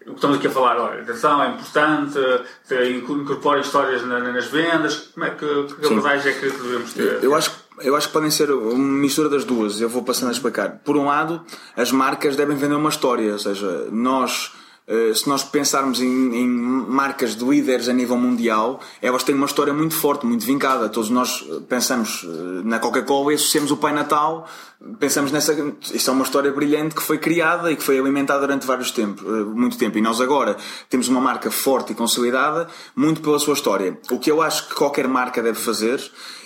[0.06, 2.20] o que estamos aqui a falar, olha, atenção, é importante,
[2.94, 7.24] incorpora histórias nas vendas, como é que, que abordagem é que devemos ter?
[7.24, 10.34] Eu acho, eu acho que podem ser uma mistura das duas, eu vou passando a
[10.34, 10.82] explicar.
[10.84, 11.42] Por um lado,
[11.78, 14.52] as marcas devem vender uma história, ou seja, nós
[14.86, 19.46] eh, se nós pensarmos em, em, marcas de líderes a nível mundial, elas têm uma
[19.46, 20.90] história muito forte, muito vincada.
[20.90, 24.46] Todos nós eh, pensamos eh, na Coca-Cola e associamos o Pai Natal,
[25.00, 25.54] pensamos nessa.
[25.94, 29.24] Isto é uma história brilhante que foi criada e que foi alimentada durante vários tempos,
[29.56, 29.98] muito tempo.
[29.98, 30.58] E nós agora
[30.90, 33.98] temos uma marca forte e consolidada, muito pela sua história.
[34.12, 36.02] O que eu acho que qualquer marca deve fazer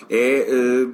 [0.10, 0.88] é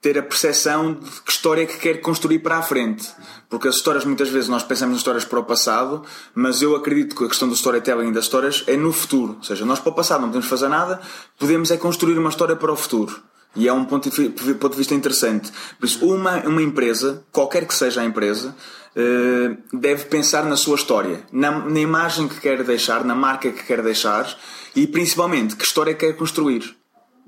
[0.00, 3.06] ter a percepção de que história é que quer construir para a frente.
[3.48, 6.02] Porque as histórias, muitas vezes, nós pensamos nas histórias para o passado,
[6.34, 9.36] mas eu acredito que a questão do storytelling das histórias é no futuro.
[9.36, 11.00] Ou seja, nós para o passado não podemos fazer nada,
[11.38, 13.22] podemos é construir uma história para o futuro.
[13.54, 15.50] E é um ponto de, ponto de vista interessante.
[15.78, 18.54] Por isso, uma, uma empresa, qualquer que seja a empresa,
[18.94, 23.64] eh, deve pensar na sua história, na, na imagem que quer deixar, na marca que
[23.64, 24.32] quer deixar
[24.74, 26.79] e principalmente que história quer construir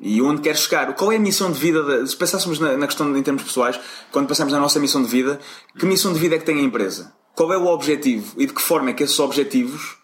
[0.03, 0.93] e onde quer chegar.
[0.95, 1.83] Qual é a missão de vida?
[2.03, 3.79] De, se pensássemos na, na, questão em termos pessoais,
[4.11, 5.39] quando pensamos na nossa missão de vida,
[5.79, 7.13] que missão de vida é que tem a empresa?
[7.35, 9.97] Qual é o objetivo e de que forma é que esses objetivos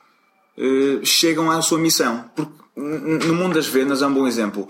[0.56, 2.30] eh, chegam à sua missão?
[2.34, 4.68] Porque no mundo das vendas é um bom exemplo.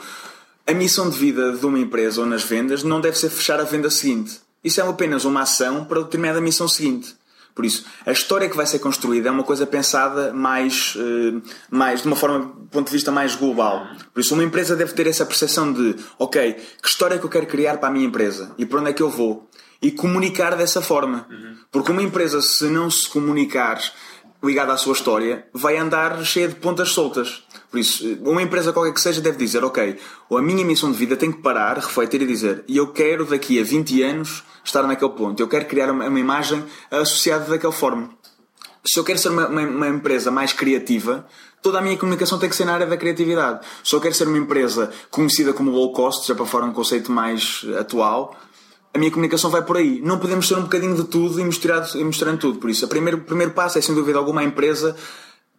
[0.67, 3.65] A missão de vida de uma empresa ou nas vendas não deve ser fechar a
[3.65, 4.41] venda seguinte.
[4.65, 7.15] Isso é apenas uma ação para determinada missão seguinte.
[7.59, 12.03] Por isso, a história que vai ser construída é uma coisa pensada mais, eh, mais
[12.03, 13.85] de uma forma, do ponto de vista mais global.
[14.15, 17.29] Por isso, uma empresa deve ter essa percepção de, ok, que história é que eu
[17.29, 19.51] quero criar para a minha empresa e para onde é que eu vou?
[19.83, 21.27] E comunicar dessa forma.
[21.73, 23.83] Porque uma empresa, se não se comunicar
[24.41, 27.43] ligada à sua história, vai andar cheia de pontas soltas.
[27.71, 29.99] Por isso, uma empresa qualquer que seja deve dizer, ok,
[30.31, 33.61] a minha missão de vida tem que parar, refletir e dizer, e eu quero daqui
[33.61, 35.41] a 20 anos estar naquele ponto.
[35.41, 38.11] Eu quero criar uma, uma imagem associada daquela forma.
[38.87, 41.27] Se eu quero ser uma, uma, uma, empresa mais criativa,
[41.61, 43.67] toda a minha comunicação tem que ser na área da criatividade.
[43.85, 47.13] Se eu quero ser uma empresa conhecida como low cost, já para fora um conceito
[47.13, 48.35] mais atual,
[48.95, 50.01] a minha comunicação vai por aí.
[50.01, 52.59] Não podemos ser um bocadinho de tudo e misturar, e tudo.
[52.59, 54.97] Por isso, o primeiro, primeiro passo é, sem dúvida alguma, a empresa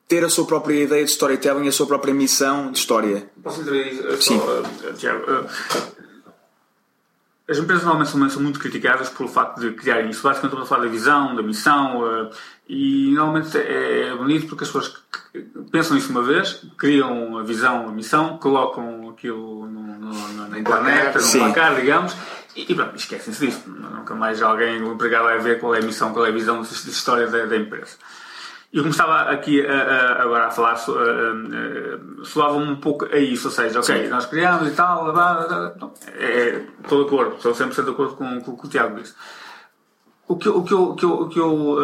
[0.09, 3.29] ter a sua própria ideia de storytelling, a sua própria missão de história.
[3.43, 4.21] Posso dizer isso?
[4.23, 4.37] Sim.
[4.37, 5.45] Uh, Tiago, uh,
[7.47, 10.23] as empresas normalmente são, muito criticadas pelo facto de criarem isso.
[10.23, 12.29] Basicamente estamos a falar da visão, da missão, uh,
[12.67, 14.95] e normalmente é bonito porque as pessoas
[15.71, 21.17] pensam isso uma vez, criam a visão, a missão, colocam aquilo no, no, na internet,
[21.17, 22.15] no placar, digamos,
[22.55, 23.63] e, e pronto, esquecem-se disso.
[23.67, 26.61] Nunca mais alguém, o empregado vai ver qual é a missão, qual é a visão
[26.63, 27.95] de história da, da empresa.
[28.71, 30.75] Eu começava aqui a, a, agora a falar,
[32.23, 34.09] soava um pouco a isso, ou seja, ok, Sim.
[34.09, 38.15] nós criamos e tal, blá, blá, blá, é, estou de acordo, estou 100% de acordo
[38.15, 39.15] com, com, com o Tiago disse.
[40.27, 41.77] o que, o que eu, o que eu, o que eu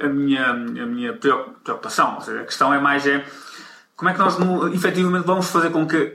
[0.00, 0.54] a, minha, a
[0.86, 3.24] minha preocupação, ou seja, a questão é mais é
[3.96, 4.36] como é que nós
[4.72, 6.12] efetivamente vamos fazer com que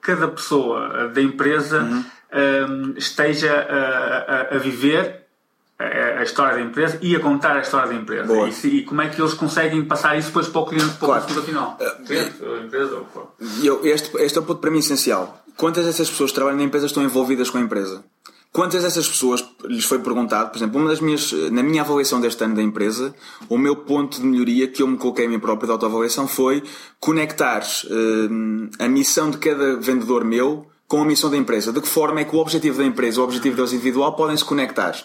[0.00, 2.94] cada pessoa da empresa uhum.
[2.96, 5.27] esteja a, a, a viver
[5.78, 8.48] a, história da empresa e a contar a história da empresa.
[8.48, 11.06] E, se, e, como é que eles conseguem passar isso depois para o cliente para
[11.06, 11.24] claro.
[11.24, 11.78] o consumidor final?
[11.80, 13.32] Uh, cliente, empresa ou for.
[13.84, 15.44] Este, este é o ponto para mim essencial.
[15.56, 18.04] Quantas dessas pessoas que trabalham na empresa estão envolvidas com a empresa?
[18.52, 22.42] Quantas dessas pessoas lhes foi perguntado, por exemplo, uma das minhas, na minha avaliação deste
[22.42, 23.14] ano da empresa,
[23.48, 26.62] o meu ponto de melhoria que eu me coloquei a minha própria de autoavaliação foi
[26.98, 31.72] conectar uh, a missão de cada vendedor meu com a missão da empresa.
[31.72, 34.44] De que forma é que o objetivo da empresa, o objetivo deles individual podem se
[34.44, 34.96] conectar?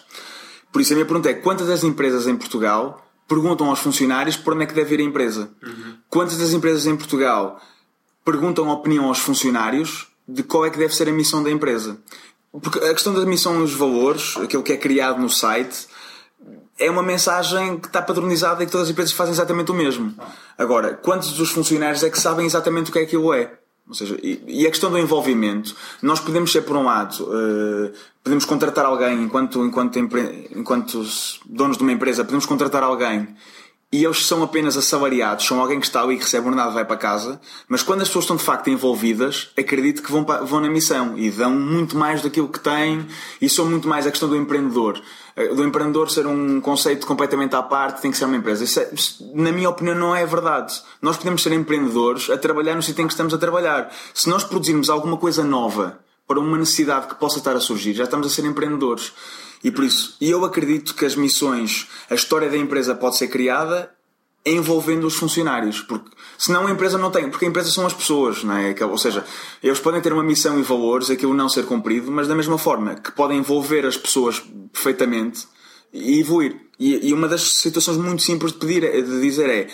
[0.74, 4.54] Por isso a minha pergunta é: quantas das empresas em Portugal perguntam aos funcionários por
[4.54, 5.48] onde é que deve ir a empresa?
[5.62, 5.98] Uhum.
[6.10, 7.60] Quantas das empresas em Portugal
[8.24, 11.96] perguntam a opinião aos funcionários de qual é que deve ser a missão da empresa?
[12.60, 15.86] Porque a questão da missão e os valores, aquilo que é criado no site,
[16.76, 20.12] é uma mensagem que está padronizada e que todas as empresas fazem exatamente o mesmo.
[20.58, 23.60] Agora, quantos dos funcionários é que sabem exatamente o que é aquilo é?
[23.86, 27.92] Ou seja, e, a questão do envolvimento, nós podemos ser, por um lado, uh,
[28.22, 31.04] podemos contratar alguém enquanto, enquanto, enquanto
[31.44, 33.28] donos de uma empresa, podemos contratar alguém
[33.94, 36.84] e eles são apenas assalariados, são alguém que está ali e recebe nada e vai
[36.84, 40.68] para casa, mas quando as pessoas estão de facto envolvidas, acredito que vão, vão na
[40.68, 43.06] missão e dão muito mais daquilo que têm
[43.40, 45.00] e são muito mais a questão do empreendedor.
[45.36, 48.64] Eh, do empreendedor ser um conceito completamente à parte, tem que ser uma empresa.
[48.64, 48.90] Isso, é,
[49.32, 50.74] na minha opinião, não é verdade.
[51.00, 53.94] Nós podemos ser empreendedores a trabalhar no sítio em que estamos a trabalhar.
[54.12, 58.04] Se nós produzirmos alguma coisa nova para uma necessidade que possa estar a surgir, já
[58.04, 59.12] estamos a ser empreendedores.
[59.64, 63.90] E por isso, eu acredito que as missões, a história da empresa pode ser criada
[64.44, 68.44] envolvendo os funcionários, porque senão a empresa não tem, porque a empresa são as pessoas,
[68.44, 68.74] não é?
[68.84, 69.24] Ou seja,
[69.62, 72.94] eles podem ter uma missão e valores, aquilo não ser cumprido, mas da mesma forma
[72.94, 74.38] que podem envolver as pessoas
[74.70, 75.46] perfeitamente
[75.90, 76.60] e evoluir.
[76.78, 79.68] E, e uma das situações muito simples de pedir, de dizer é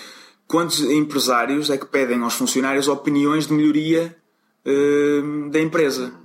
[0.47, 4.17] quantos empresários é que pedem aos funcionários opiniões de melhoria
[4.65, 6.20] uh, da empresa?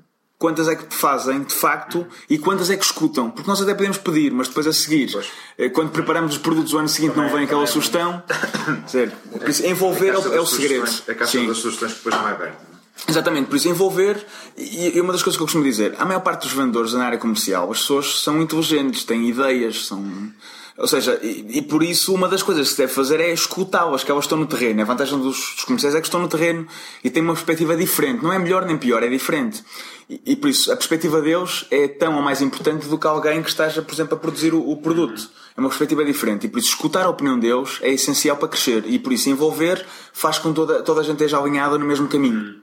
[0.46, 3.32] Quantas é que fazem de facto e quantas é que escutam.
[3.32, 5.26] Porque nós até podemos pedir, mas depois a seguir, pois.
[5.58, 8.22] Eh, quando preparamos os produtos o ano seguinte também, não vem aquela sugestão.
[8.86, 9.16] certo.
[9.40, 10.88] Por isso, envolver é, é o segredo.
[11.10, 12.76] A caixa das sugestões que depois não é aberta.
[13.08, 14.24] Exatamente, por isso envolver,
[14.56, 17.18] e uma das coisas que eu costumo dizer, a maior parte dos vendedores na área
[17.18, 20.32] comercial, as pessoas são inteligentes, têm ideias, são
[20.78, 24.04] ou seja, e, e, por isso uma das coisas que se deve fazer é escutá-las,
[24.04, 24.82] que elas estão no terreno.
[24.82, 26.68] A vantagem dos, dos comerciais é que estão no terreno
[27.02, 28.22] e têm uma perspectiva diferente.
[28.22, 29.64] Não é melhor nem pior, é diferente.
[30.10, 33.42] E, e, por isso a perspectiva deles é tão ou mais importante do que alguém
[33.42, 35.30] que esteja, por exemplo, a produzir o, o produto.
[35.56, 36.48] É uma perspectiva diferente.
[36.48, 38.84] E por isso escutar a opinião deles é essencial para crescer.
[38.86, 42.10] E por isso envolver faz com que toda, toda a gente esteja alinhada no mesmo
[42.10, 42.56] caminho.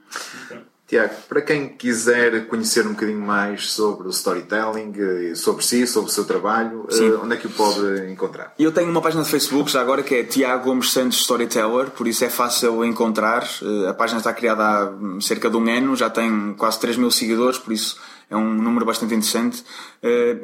[0.93, 6.11] Tiago, para quem quiser conhecer um bocadinho mais sobre o storytelling, eh, sobre si, sobre
[6.11, 7.13] o seu trabalho, eh, Sim.
[7.13, 8.53] onde é que o pode encontrar?
[8.59, 12.07] Eu tenho uma página de Facebook já agora que é Tiago Gomes Santos Storyteller, por
[12.07, 13.43] isso é fácil encontrar.
[13.63, 17.09] Eh, a página está criada há cerca de um ano, já tem quase 3 mil
[17.09, 19.63] seguidores, por isso é um número bastante interessante.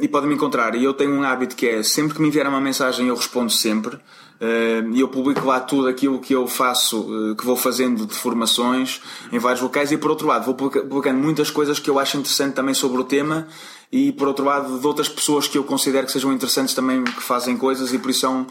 [0.02, 0.74] E podem me encontrar.
[0.74, 3.52] E eu tenho um hábito que é sempre que me enviar uma mensagem eu respondo
[3.52, 4.00] sempre.
[4.42, 8.16] Eh, e eu publico lá tudo aquilo que eu faço, eh, que vou fazendo de
[8.16, 9.92] formações em vários locais.
[9.92, 13.04] E por outro lado vou publicando muitas coisas que eu acho interessante também sobre o
[13.04, 13.48] tema
[13.92, 17.24] e por outro lado de outras pessoas que eu considero que sejam interessantes também que
[17.24, 18.46] fazem coisas e por isso é um,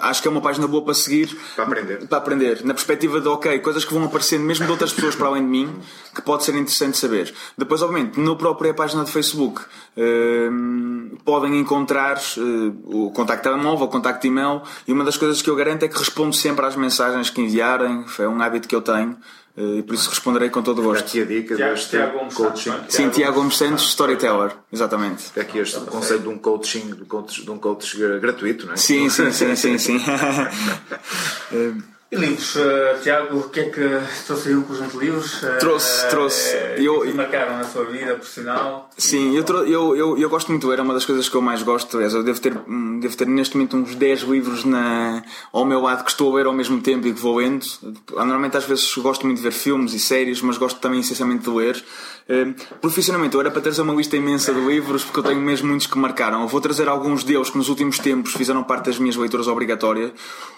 [0.00, 1.36] acho que é uma página boa para seguir.
[1.54, 2.08] Para aprender.
[2.08, 2.64] Para aprender.
[2.64, 5.48] Na perspectiva de ok coisas que vão aparecendo mesmo de outras pessoas para além de
[5.48, 5.80] mim
[6.12, 7.32] que pode ser interessante saber.
[7.56, 13.88] Depois obviamente na própria página de Facebook uh, podem encontrar uh, o contacto telemóvel o
[13.88, 17.30] contacto e-mail e uma das coisas que eu garanto é que respondo sempre às mensagens
[17.30, 18.04] que enviarem.
[18.18, 19.10] É um hábito que eu tenho.
[19.12, 21.06] eh, e por isso responderei com todo o gosto.
[21.06, 22.72] Aqui a dica Tiago, deste Tiago Gomes coaching.
[22.88, 25.38] Sim, Tiago Gomes Santos, storyteller, exatamente.
[25.38, 28.76] Aqui este conceito de um coaching, de um coach gratuito, não é?
[28.76, 30.00] Sim, sim, sim, sim, sim.
[32.10, 35.42] Eh, e livros, uh, Tiago, o que é que trouxe aí um conjunto de livros?
[35.42, 36.56] Uh, trouxe, trouxe.
[36.56, 38.90] Uh, eu, que marcaram na sua vida profissional?
[38.98, 42.00] Sim, eu, eu, eu, eu, gosto muito, era uma das coisas que eu mais gosto.
[42.00, 46.04] Eu devo ter, hum, devo ter neste momento uns 10 livros na, ao meu lado
[46.04, 47.64] que estou a ler ao mesmo tempo e que vou lendo.
[48.10, 51.50] Normalmente às vezes gosto muito de ver filmes e séries, mas gosto também essencialmente de
[51.50, 51.84] ler.
[52.30, 55.66] Uh, profissionalmente, eu era para trazer uma lista imensa de livros porque eu tenho mesmo
[55.66, 56.42] muitos que marcaram.
[56.42, 60.12] Eu vou trazer alguns deles que nos últimos tempos fizeram parte das minhas leituras obrigatórias.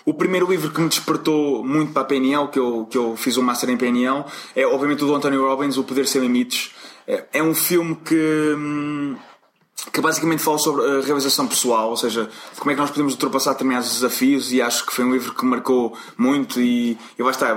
[0.05, 3.39] O primeiro livro que me despertou muito para a PNL, que eu, que eu fiz
[3.39, 4.23] o um Master em PNL,
[4.55, 6.73] é obviamente o do Anthony Robbins, O Poder Sem Limites.
[7.07, 8.55] É, é um filme que.
[8.55, 9.17] Hum,
[9.91, 13.53] que basicamente fala sobre a realização pessoal, ou seja, como é que nós podemos ultrapassar
[13.53, 17.57] determinados desafios e acho que foi um livro que marcou muito e, e vai estar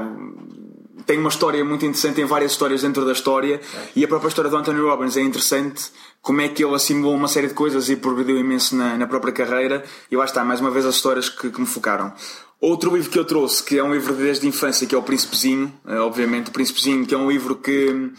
[1.06, 3.62] tem uma história muito interessante, tem várias histórias dentro da história
[3.95, 5.91] e a própria história do Anthony Robbins é interessante
[6.22, 9.32] como é que ele assimilou uma série de coisas e progrediu imenso na, na própria
[9.32, 12.12] carreira e lá está, mais uma vez as histórias que, que me focaram.
[12.60, 15.03] Outro livro que eu trouxe, que é um livro desde a infância, que é o
[15.03, 18.12] Príncipezinho, eh, obviamente, o Príncipezinho, que é um livro que,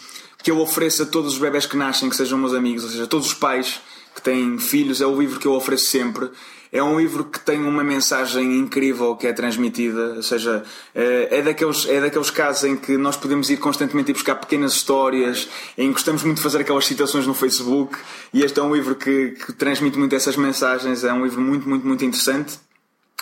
[0.42, 3.06] que eu ofereço a todos os bebés que nascem, que sejam meus amigos, ou seja,
[3.06, 3.80] todos os pais
[4.14, 6.30] que têm filhos, é o livro que eu ofereço sempre.
[6.76, 10.62] É um livro que tem uma mensagem incrível que é transmitida, ou seja,
[10.94, 15.48] eh, é daqueles, é daqueles casos em que nós podemos ir constantemente buscar pequenas histórias,
[15.78, 17.96] em que gostamos muito de fazer aquelas citações no Facebook,
[18.30, 21.66] e este é um livro que, que transmite muito essas mensagens, é um livro muito,
[21.66, 22.58] muito, muito interessante.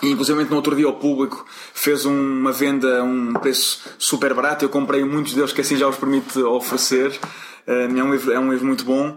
[0.02, 4.64] E, inclusive no outro dia o público fez uma venda a um preço super barato.
[4.64, 7.16] Eu comprei muitos deles que assim já os permite oferecer.
[7.68, 9.16] Eh, é um livro, é um livro muito bom.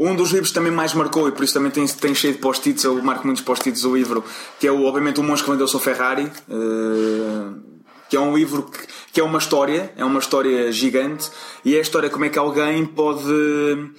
[0.00, 2.32] Eh, um dos livros que também mais marcou, e por isso também tem, tem cheio
[2.32, 4.24] de post-its, eu marco muitos post-its do livro,
[4.58, 7.60] que é o, obviamente o Monge que vendeu o seu Ferrari, uh,
[8.08, 11.30] que é um livro que, que, é uma história, é uma história gigante,
[11.64, 13.92] e é a história como é que alguém pode,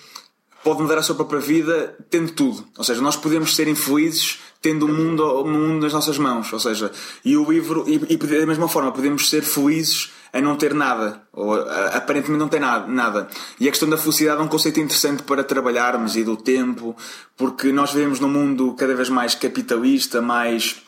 [0.63, 2.65] pode mudar a sua própria vida tendo tudo.
[2.77, 6.51] Ou seja, nós podemos ser infelizes tendo o mundo, o mundo nas nossas mãos.
[6.53, 6.91] Ou seja,
[7.25, 11.21] e o livro, e, e da mesma forma, podemos ser felizes a não ter nada,
[11.33, 13.27] ou aparentemente não ter nada, nada.
[13.59, 16.95] E a questão da felicidade é um conceito interessante para trabalharmos e do tempo,
[17.35, 20.81] porque nós vivemos num mundo cada vez mais capitalista, mais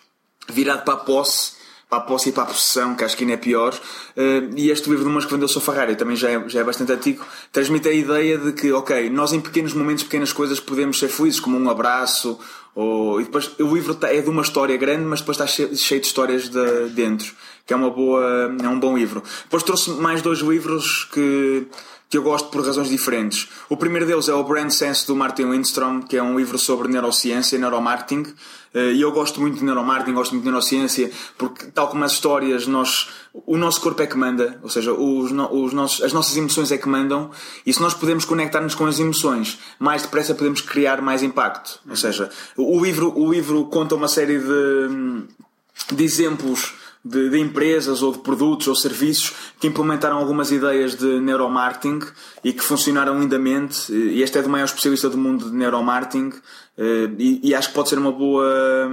[0.47, 1.53] virado para a posse,
[1.89, 3.73] para a posse e para a possessão, que acho que ainda é pior.
[4.15, 6.63] Uh, e este livro do Mas que vendeu o Ferrari também já é, já é
[6.63, 10.97] bastante antigo, transmite a ideia de que, ok, nós em pequenos momentos, pequenas coisas, podemos
[10.97, 12.39] ser felizes, como um abraço,
[12.75, 15.69] ou, e depois o livro tá, é de uma história grande, mas depois está cheio,
[15.69, 17.33] de histórias de dentro
[17.65, 19.23] que é uma boa, é um bom livro.
[19.43, 21.65] Depois trouxe mais dois livros que,
[22.09, 23.49] que eu gosto por razões diferentes.
[23.69, 26.87] O primeiro deles é o Brand Sense do Martin Lindstrom, que é um livro sobre
[26.87, 28.33] neurociência e neuromarketing.
[28.73, 32.13] Eh, e eu gosto muito de neuromarketing, gosto muito de neurociência, porque, tal como as
[32.13, 36.35] histórias, nós, o nosso corpo é que manda, ou seja, os, os nossos, as nossas
[36.37, 37.31] emoções é que mandam,
[37.65, 41.79] e se nós podemos conectar-nos com as emoções, mais depressa podemos criar mais impacto.
[41.89, 46.73] Ou seja, o livro, o livro conta uma série de, de exemplos
[47.03, 51.99] de, de, empresas ou de produtos ou serviços que implementaram algumas ideias de neuromarketing
[52.43, 53.91] e que funcionaram lindamente.
[53.91, 56.31] E este é do maior especialista do mundo de neuromarketing
[56.77, 58.89] eh, e, e acho que pode ser uma boa,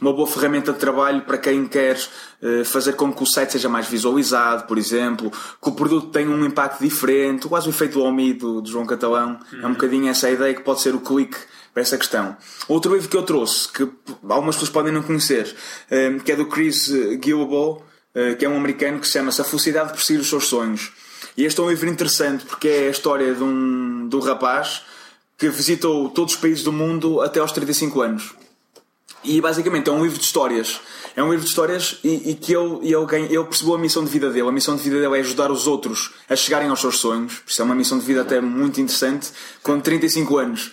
[0.00, 1.98] uma boa ferramenta de trabalho para quem quer
[2.40, 6.30] eh, fazer com que o site seja mais visualizado, por exemplo, que o produto tenha
[6.30, 9.38] um impacto diferente, quase o efeito do OMI do, do João Catalão.
[9.52, 9.60] Uhum.
[9.62, 11.36] É um bocadinho essa ideia que pode ser o clique
[11.72, 12.36] para essa questão.
[12.68, 13.88] Outro livro que eu trouxe, que
[14.28, 15.54] algumas pessoas podem não conhecer,
[15.90, 16.90] eh, que é do Chris
[17.22, 17.82] Gilbo,
[18.14, 20.92] eh, que é um americano que se chama-se A Felicidade de Perseguir os Seus Sonhos.
[21.36, 24.82] E este é um livro interessante porque é a história de um, de um rapaz
[25.38, 28.34] que visitou todos os países do mundo até aos 35 anos.
[29.24, 30.80] E basicamente é um livro de histórias.
[31.16, 34.10] É um livro de histórias e, e que ele, ele, ele percebeu a missão de
[34.10, 34.48] vida dele.
[34.48, 37.42] A missão de vida dele é ajudar os outros a chegarem aos seus sonhos.
[37.46, 39.30] Isso é uma missão de vida até muito interessante,
[39.62, 40.72] com 35 anos.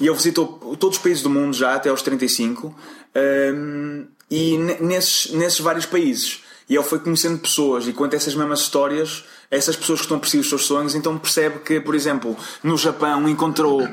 [0.00, 2.74] E ele visitou todos os países do mundo já, até aos 35,
[3.54, 6.42] um, e nesses, nesses vários países.
[6.68, 10.20] E ele foi conhecendo pessoas e conta essas mesmas histórias, essas pessoas que estão a
[10.20, 13.88] perseguir os seus sonhos, então percebe que, por exemplo, no Japão encontrou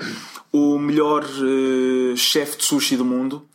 [0.52, 3.48] o melhor uh, chefe de sushi do mundo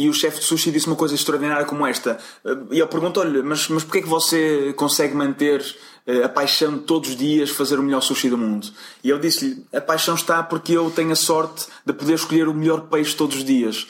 [0.00, 2.18] e o chefe de sushi disse uma coisa extraordinária como esta.
[2.70, 5.62] E ele perguntou-lhe: Mas, mas porquê é que você consegue manter
[6.06, 8.66] eh, a paixão de todos os dias fazer o melhor sushi do mundo?
[9.04, 12.54] E eu disse-lhe: A paixão está porque eu tenho a sorte de poder escolher o
[12.54, 13.86] melhor peixe todos os dias.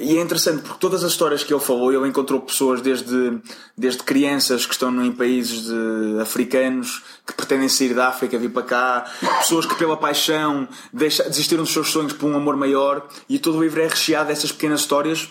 [0.00, 3.38] E é interessante porque todas as histórias que ele falou, ele encontrou pessoas desde,
[3.78, 8.62] desde crianças que estão em países de, africanos que pretendem sair da África vir para
[8.62, 9.04] cá,
[9.38, 13.58] pessoas que pela paixão deixa, desistiram dos seus sonhos por um amor maior, e todo
[13.58, 15.28] o livro é recheado dessas pequenas histórias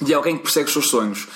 [0.00, 1.26] de alguém que persegue os seus sonhos.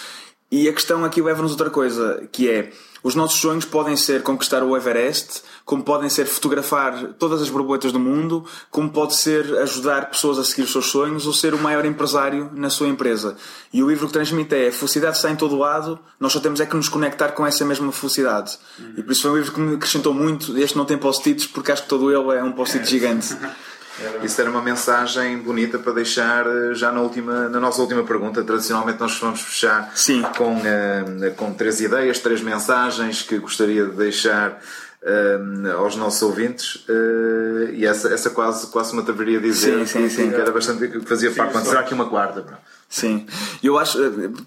[0.51, 4.63] E a questão aqui leva-nos outra coisa, que é os nossos sonhos podem ser conquistar
[4.63, 10.11] o Everest, como podem ser fotografar todas as borboletas do mundo, como pode ser ajudar
[10.11, 13.37] pessoas a seguir os seus sonhos ou ser o maior empresário na sua empresa.
[13.73, 16.61] E o livro que transmite é a felicidade está em todo lado, nós só temos
[16.61, 18.59] é que nos conectar com essa mesma felicidade.
[18.79, 18.95] Uhum.
[18.99, 20.59] E por isso foi um livro que me acrescentou muito.
[20.59, 23.35] Este não tem post-its porque acho que todo ele é um post-it gigante.
[24.23, 28.43] Isso era uma mensagem bonita para deixar eh, já na, última, na nossa última pergunta.
[28.43, 30.23] Tradicionalmente nós vamos fechar Sim.
[30.37, 34.61] Com, uh, com três ideias, três mensagens que gostaria de deixar
[35.03, 36.77] uh, aos nossos ouvintes.
[36.89, 40.31] Uh, e essa, essa quase, quase me atreveria a dizer sim, sim, sim.
[40.31, 41.59] que era bastante que fazia parte.
[41.67, 42.45] Será aqui uma quarta?
[42.89, 43.27] Sim,
[43.63, 43.99] eu acho,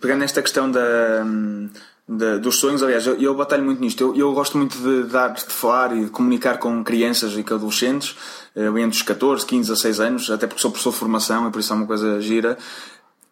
[0.02, 1.26] pegando nesta questão da.
[2.08, 4.04] De, dos sonhos, aliás, eu, eu batalho muito nisto.
[4.04, 7.54] Eu, eu gosto muito de dar, de falar e de comunicar com crianças e com
[7.54, 8.16] adolescentes
[8.56, 11.60] eh, entre os 14, 15, 16 anos, até porque sou professor de formação e por
[11.60, 12.58] isso é uma coisa gira.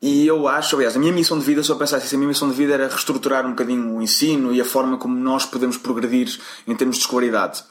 [0.02, 2.30] e eu acho, aliás, a minha missão de vida, se eu pensasse assim, a minha
[2.30, 5.78] missão de vida era reestruturar um bocadinho o ensino e a forma como nós podemos
[5.78, 7.64] progredir em termos de escolaridade.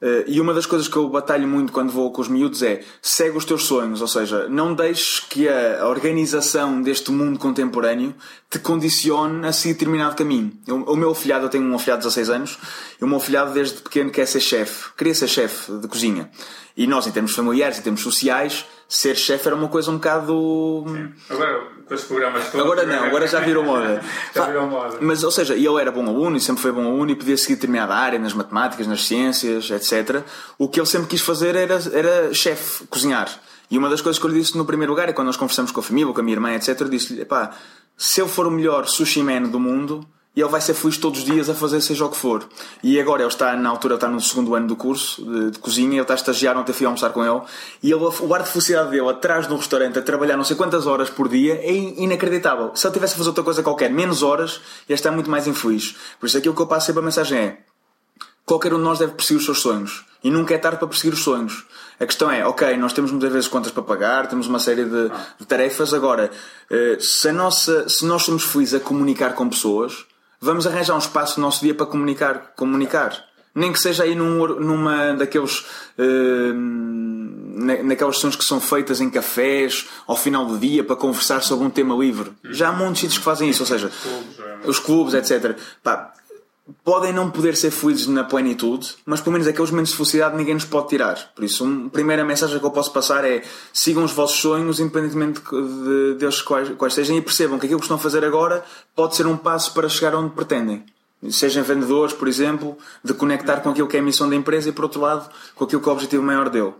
[0.00, 2.82] Uh, e uma das coisas que eu batalho muito quando vou com os miúdos é
[3.02, 8.14] segue os teus sonhos, ou seja, não deixes que a organização deste mundo contemporâneo
[8.48, 10.52] te condicione a seguir determinado caminho.
[10.66, 12.58] Eu, o meu afilhado, eu tenho um afilhado de 16 anos,
[13.00, 16.30] e o meu afilhado desde pequeno quer ser chefe, queria ser chefe de cozinha.
[16.76, 20.84] E nós, em termos familiares, em termos sociais, ser chefe era uma coisa um bocado.
[20.86, 21.12] Sim.
[21.28, 22.60] Agora, com os programas todos.
[22.60, 24.00] Agora não, agora já virou moda.
[24.32, 24.98] já virou moda.
[25.00, 27.56] Mas, ou seja, ele era bom aluno e sempre foi bom aluno e podia seguir
[27.56, 29.87] determinada área, nas matemáticas, nas ciências, etc.
[30.58, 33.28] O que ele sempre quis fazer era, era chefe, cozinhar.
[33.70, 35.70] E uma das coisas que eu lhe disse no primeiro lugar é quando nós conversamos
[35.70, 36.80] com a família, com a minha irmã, etc.
[36.80, 37.50] Eu disse-lhe: pá,
[37.96, 40.06] se eu for o melhor sushi man do mundo
[40.38, 42.48] e ele vai ser feliz todos os dias a fazer seja o que for.
[42.80, 45.94] E agora ele está, na altura, está no segundo ano do curso de, de cozinha,
[45.94, 47.42] ele está a estagiar, ontem fui almoçar com ele,
[47.82, 50.54] e ele, o ar de felicidade dele atrás de um restaurante a trabalhar não sei
[50.54, 52.70] quantas horas por dia é inacreditável.
[52.76, 55.96] Se ele tivesse a fazer outra coisa qualquer, menos horas, ia estar muito mais infeliz.
[56.20, 57.58] Por isso aquilo que eu passo sempre a mensagem é
[58.48, 60.04] qualquer um de nós deve perseguir os seus sonhos.
[60.24, 61.64] E nunca é tarde para perseguir os sonhos.
[62.00, 65.10] A questão é, ok, nós temos muitas vezes contas para pagar, temos uma série de,
[65.38, 65.92] de tarefas.
[65.92, 66.30] Agora,
[66.70, 70.04] eh, se, nossa, se nós somos felizes a comunicar com pessoas,
[70.40, 72.52] vamos arranjar um espaço no nosso dia para comunicar.
[72.56, 73.24] comunicar.
[73.54, 75.64] Nem que seja aí num, numa daqueles.
[75.98, 76.54] Uh,
[77.82, 81.70] naquelas sessões que são feitas em cafés ao final do dia para conversar sobre um
[81.70, 82.30] tema livre.
[82.44, 83.90] Já há muitos sítios que fazem isso, ou seja,
[84.64, 85.58] os clubes, etc.
[85.82, 86.12] Pá,
[86.84, 90.54] podem não poder ser felizes na plenitude, mas pelo menos aqueles momentos de felicidade ninguém
[90.54, 91.32] nos pode tirar.
[91.34, 93.42] Por isso, a primeira mensagem que eu posso passar é
[93.72, 97.84] sigam os vossos sonhos, independentemente de, deles quais, quais sejam, e percebam que aquilo que
[97.84, 98.64] estão a fazer agora
[98.94, 100.84] pode ser um passo para chegar onde pretendem.
[101.30, 104.72] Sejam vendedores, por exemplo, de conectar com aquilo que é a missão da empresa e,
[104.72, 106.72] por outro lado, com aquilo que é o objetivo maior dele.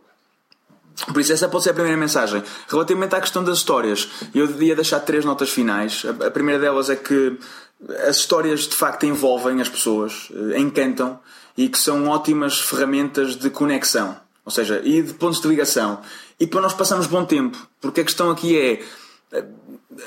[1.07, 2.43] Por isso, essa pode ser a primeira mensagem.
[2.69, 6.05] Relativamente à questão das histórias, eu devia deixar três notas finais.
[6.25, 7.39] A primeira delas é que
[8.09, 11.19] as histórias de facto envolvem as pessoas, eh, encantam
[11.57, 16.01] e que são ótimas ferramentas de conexão, ou seja, e de pontos de ligação.
[16.41, 18.83] E para nós passamos bom tempo, porque a questão aqui é
[19.33, 19.45] eh,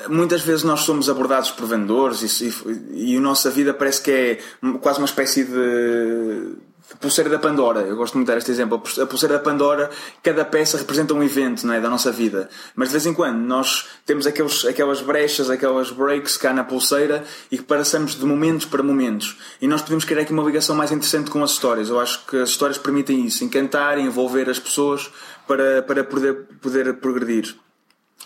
[0.08, 2.48] muitas vezes nós somos abordados por vendedores e,
[2.92, 4.38] e, e a nossa vida parece que é
[4.80, 6.54] quase uma espécie de
[7.00, 8.82] pulseira da Pandora, eu gosto muito de dar este exemplo.
[9.00, 9.90] A pulseira da Pandora,
[10.22, 12.48] cada peça representa um evento não é, da nossa vida.
[12.74, 17.24] Mas de vez em quando nós temos aqueles, aquelas brechas, aquelas breaks cá na pulseira
[17.50, 19.38] e que passamos de momentos para momentos.
[19.60, 21.88] E nós podemos criar aqui uma ligação mais interessante com as histórias.
[21.88, 25.10] Eu acho que as histórias permitem isso, encantar envolver as pessoas
[25.46, 27.56] para, para poder, poder progredir.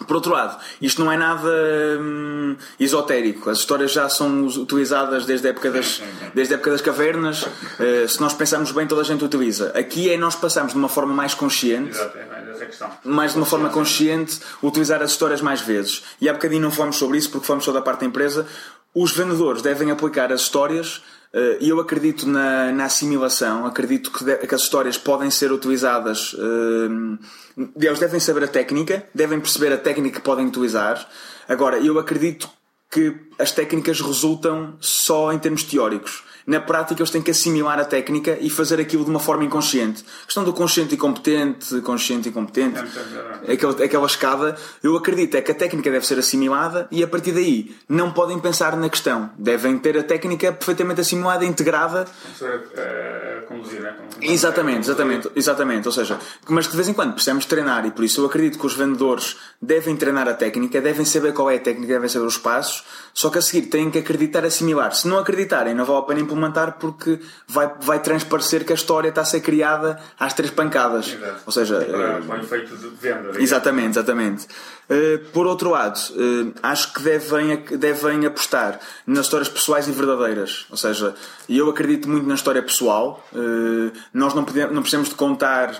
[0.06, 1.48] Por outro lado, isto não é nada
[1.98, 3.48] hum, esotérico.
[3.48, 6.02] As histórias já são utilizadas desde a época das,
[6.34, 7.42] desde a época das cavernas.
[7.42, 9.72] Uh, se nós pensarmos bem, toda a gente utiliza.
[9.74, 11.90] Aqui é nós passamos de uma forma mais consciente.
[11.90, 12.36] Exato, é
[13.04, 16.02] mais de uma forma consciente, utilizar as histórias mais vezes.
[16.20, 18.46] E há bocadinho não falamos sobre isso porque falamos só da parte da empresa.
[18.94, 21.02] Os vendedores devem aplicar as histórias
[21.60, 26.32] e eu acredito na, na assimilação, acredito que, de, que, as histórias podem ser utilizadas.
[26.34, 27.18] Uh,
[27.76, 31.06] eles devem saber a técnica, devem perceber a técnica que podem utilizar.
[31.48, 32.48] Agora, eu acredito
[32.90, 37.84] que as técnicas resultam só em termos teóricos na prática eles têm que assimilar a
[37.84, 40.04] técnica e fazer aquilo de uma forma inconsciente.
[40.22, 42.80] A questão do consciente e competente, consciente e competente,
[43.50, 47.32] aquela, aquela escada, eu acredito é que a técnica deve ser assimilada e a partir
[47.32, 49.30] daí não podem pensar na questão.
[49.36, 52.06] Devem ter a técnica perfeitamente assimilada, integrada.
[52.40, 53.96] Uh, conduzir, né?
[54.20, 55.88] Exatamente, exatamente, exatamente.
[55.88, 56.18] Ou seja,
[56.48, 59.36] mas de vez em quando precisamos treinar e por isso eu acredito que os vendedores
[59.60, 63.30] devem treinar a técnica, devem saber qual é a técnica, devem saber os passos, só
[63.30, 64.94] que a seguir têm que acreditar assimilar.
[64.94, 66.35] Se não acreditarem, não vale a pena implementar
[66.78, 71.08] porque vai, vai transparecer que a história está a ser criada às três pancadas.
[71.08, 71.40] Exato.
[71.46, 73.40] Ou seja, é, efeito de venda.
[73.40, 74.46] Exatamente, exatamente.
[74.88, 80.64] Uh, por outro lado, uh, acho que devem, devem apostar nas histórias pessoais e verdadeiras.
[80.70, 81.12] Ou seja,
[81.48, 83.26] eu acredito muito na história pessoal.
[83.32, 85.74] Uh, nós não, podemos, não precisamos de contar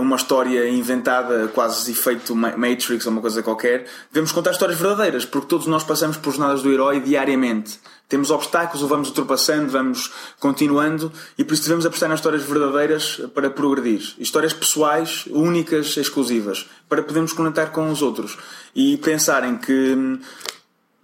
[0.00, 3.86] uma história inventada, quase efeito Matrix ou uma coisa qualquer.
[4.10, 7.78] Devemos contar histórias verdadeiras, porque todos nós passamos por jornadas do herói diariamente.
[8.10, 13.22] Temos obstáculos, o vamos ultrapassando, vamos continuando e por isso devemos apostar nas histórias verdadeiras
[13.32, 14.16] para progredir.
[14.18, 18.36] Histórias pessoais, únicas, exclusivas, para podermos conectar com os outros
[18.74, 20.20] e pensarem que hum,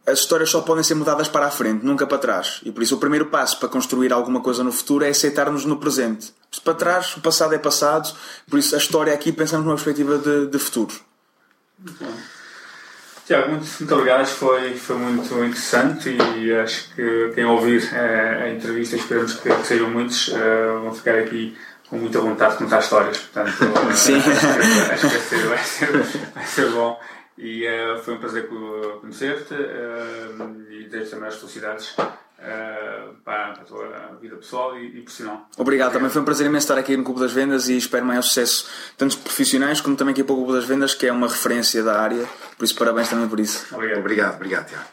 [0.07, 2.61] as histórias só podem ser mudadas para a frente, nunca para trás.
[2.64, 5.78] E por isso o primeiro passo para construir alguma coisa no futuro é aceitar-nos no
[5.78, 6.32] presente.
[6.53, 8.14] Se para trás, o passado é passado,
[8.49, 10.95] por isso a história aqui pensamos numa perspectiva de, de futuro.
[13.26, 18.51] Tiago, muito, muito obrigado, foi, foi muito interessante e acho que quem ouvir uh, a
[18.51, 21.59] entrevista, esperamos que, que sejam muitos, uh, vão ficar aqui
[21.91, 23.18] com muita vontade de contar histórias.
[23.18, 24.18] Portanto, uh, Sim.
[24.18, 27.01] acho, que, acho que vai, ser, vai, ser, vai ser bom.
[27.39, 27.66] E
[28.03, 28.49] foi um prazer
[29.01, 29.55] conhecer-te
[30.70, 31.95] e desejo também as felicidades
[32.39, 35.34] uh, para, para, a tua vida pessoal e, e profissional.
[35.34, 38.05] Obrigado, Obrigado, também foi um prazer imenso estar aqui no Clube das Vendas e espero
[38.05, 41.28] maior sucesso, tanto profissionais como também aqui para o Clube das Vendas, que é uma
[41.28, 42.26] referência da área,
[42.57, 43.74] por isso parabéns também por isso.
[43.74, 44.87] Obrigado, obrigado, obrigado Tiago.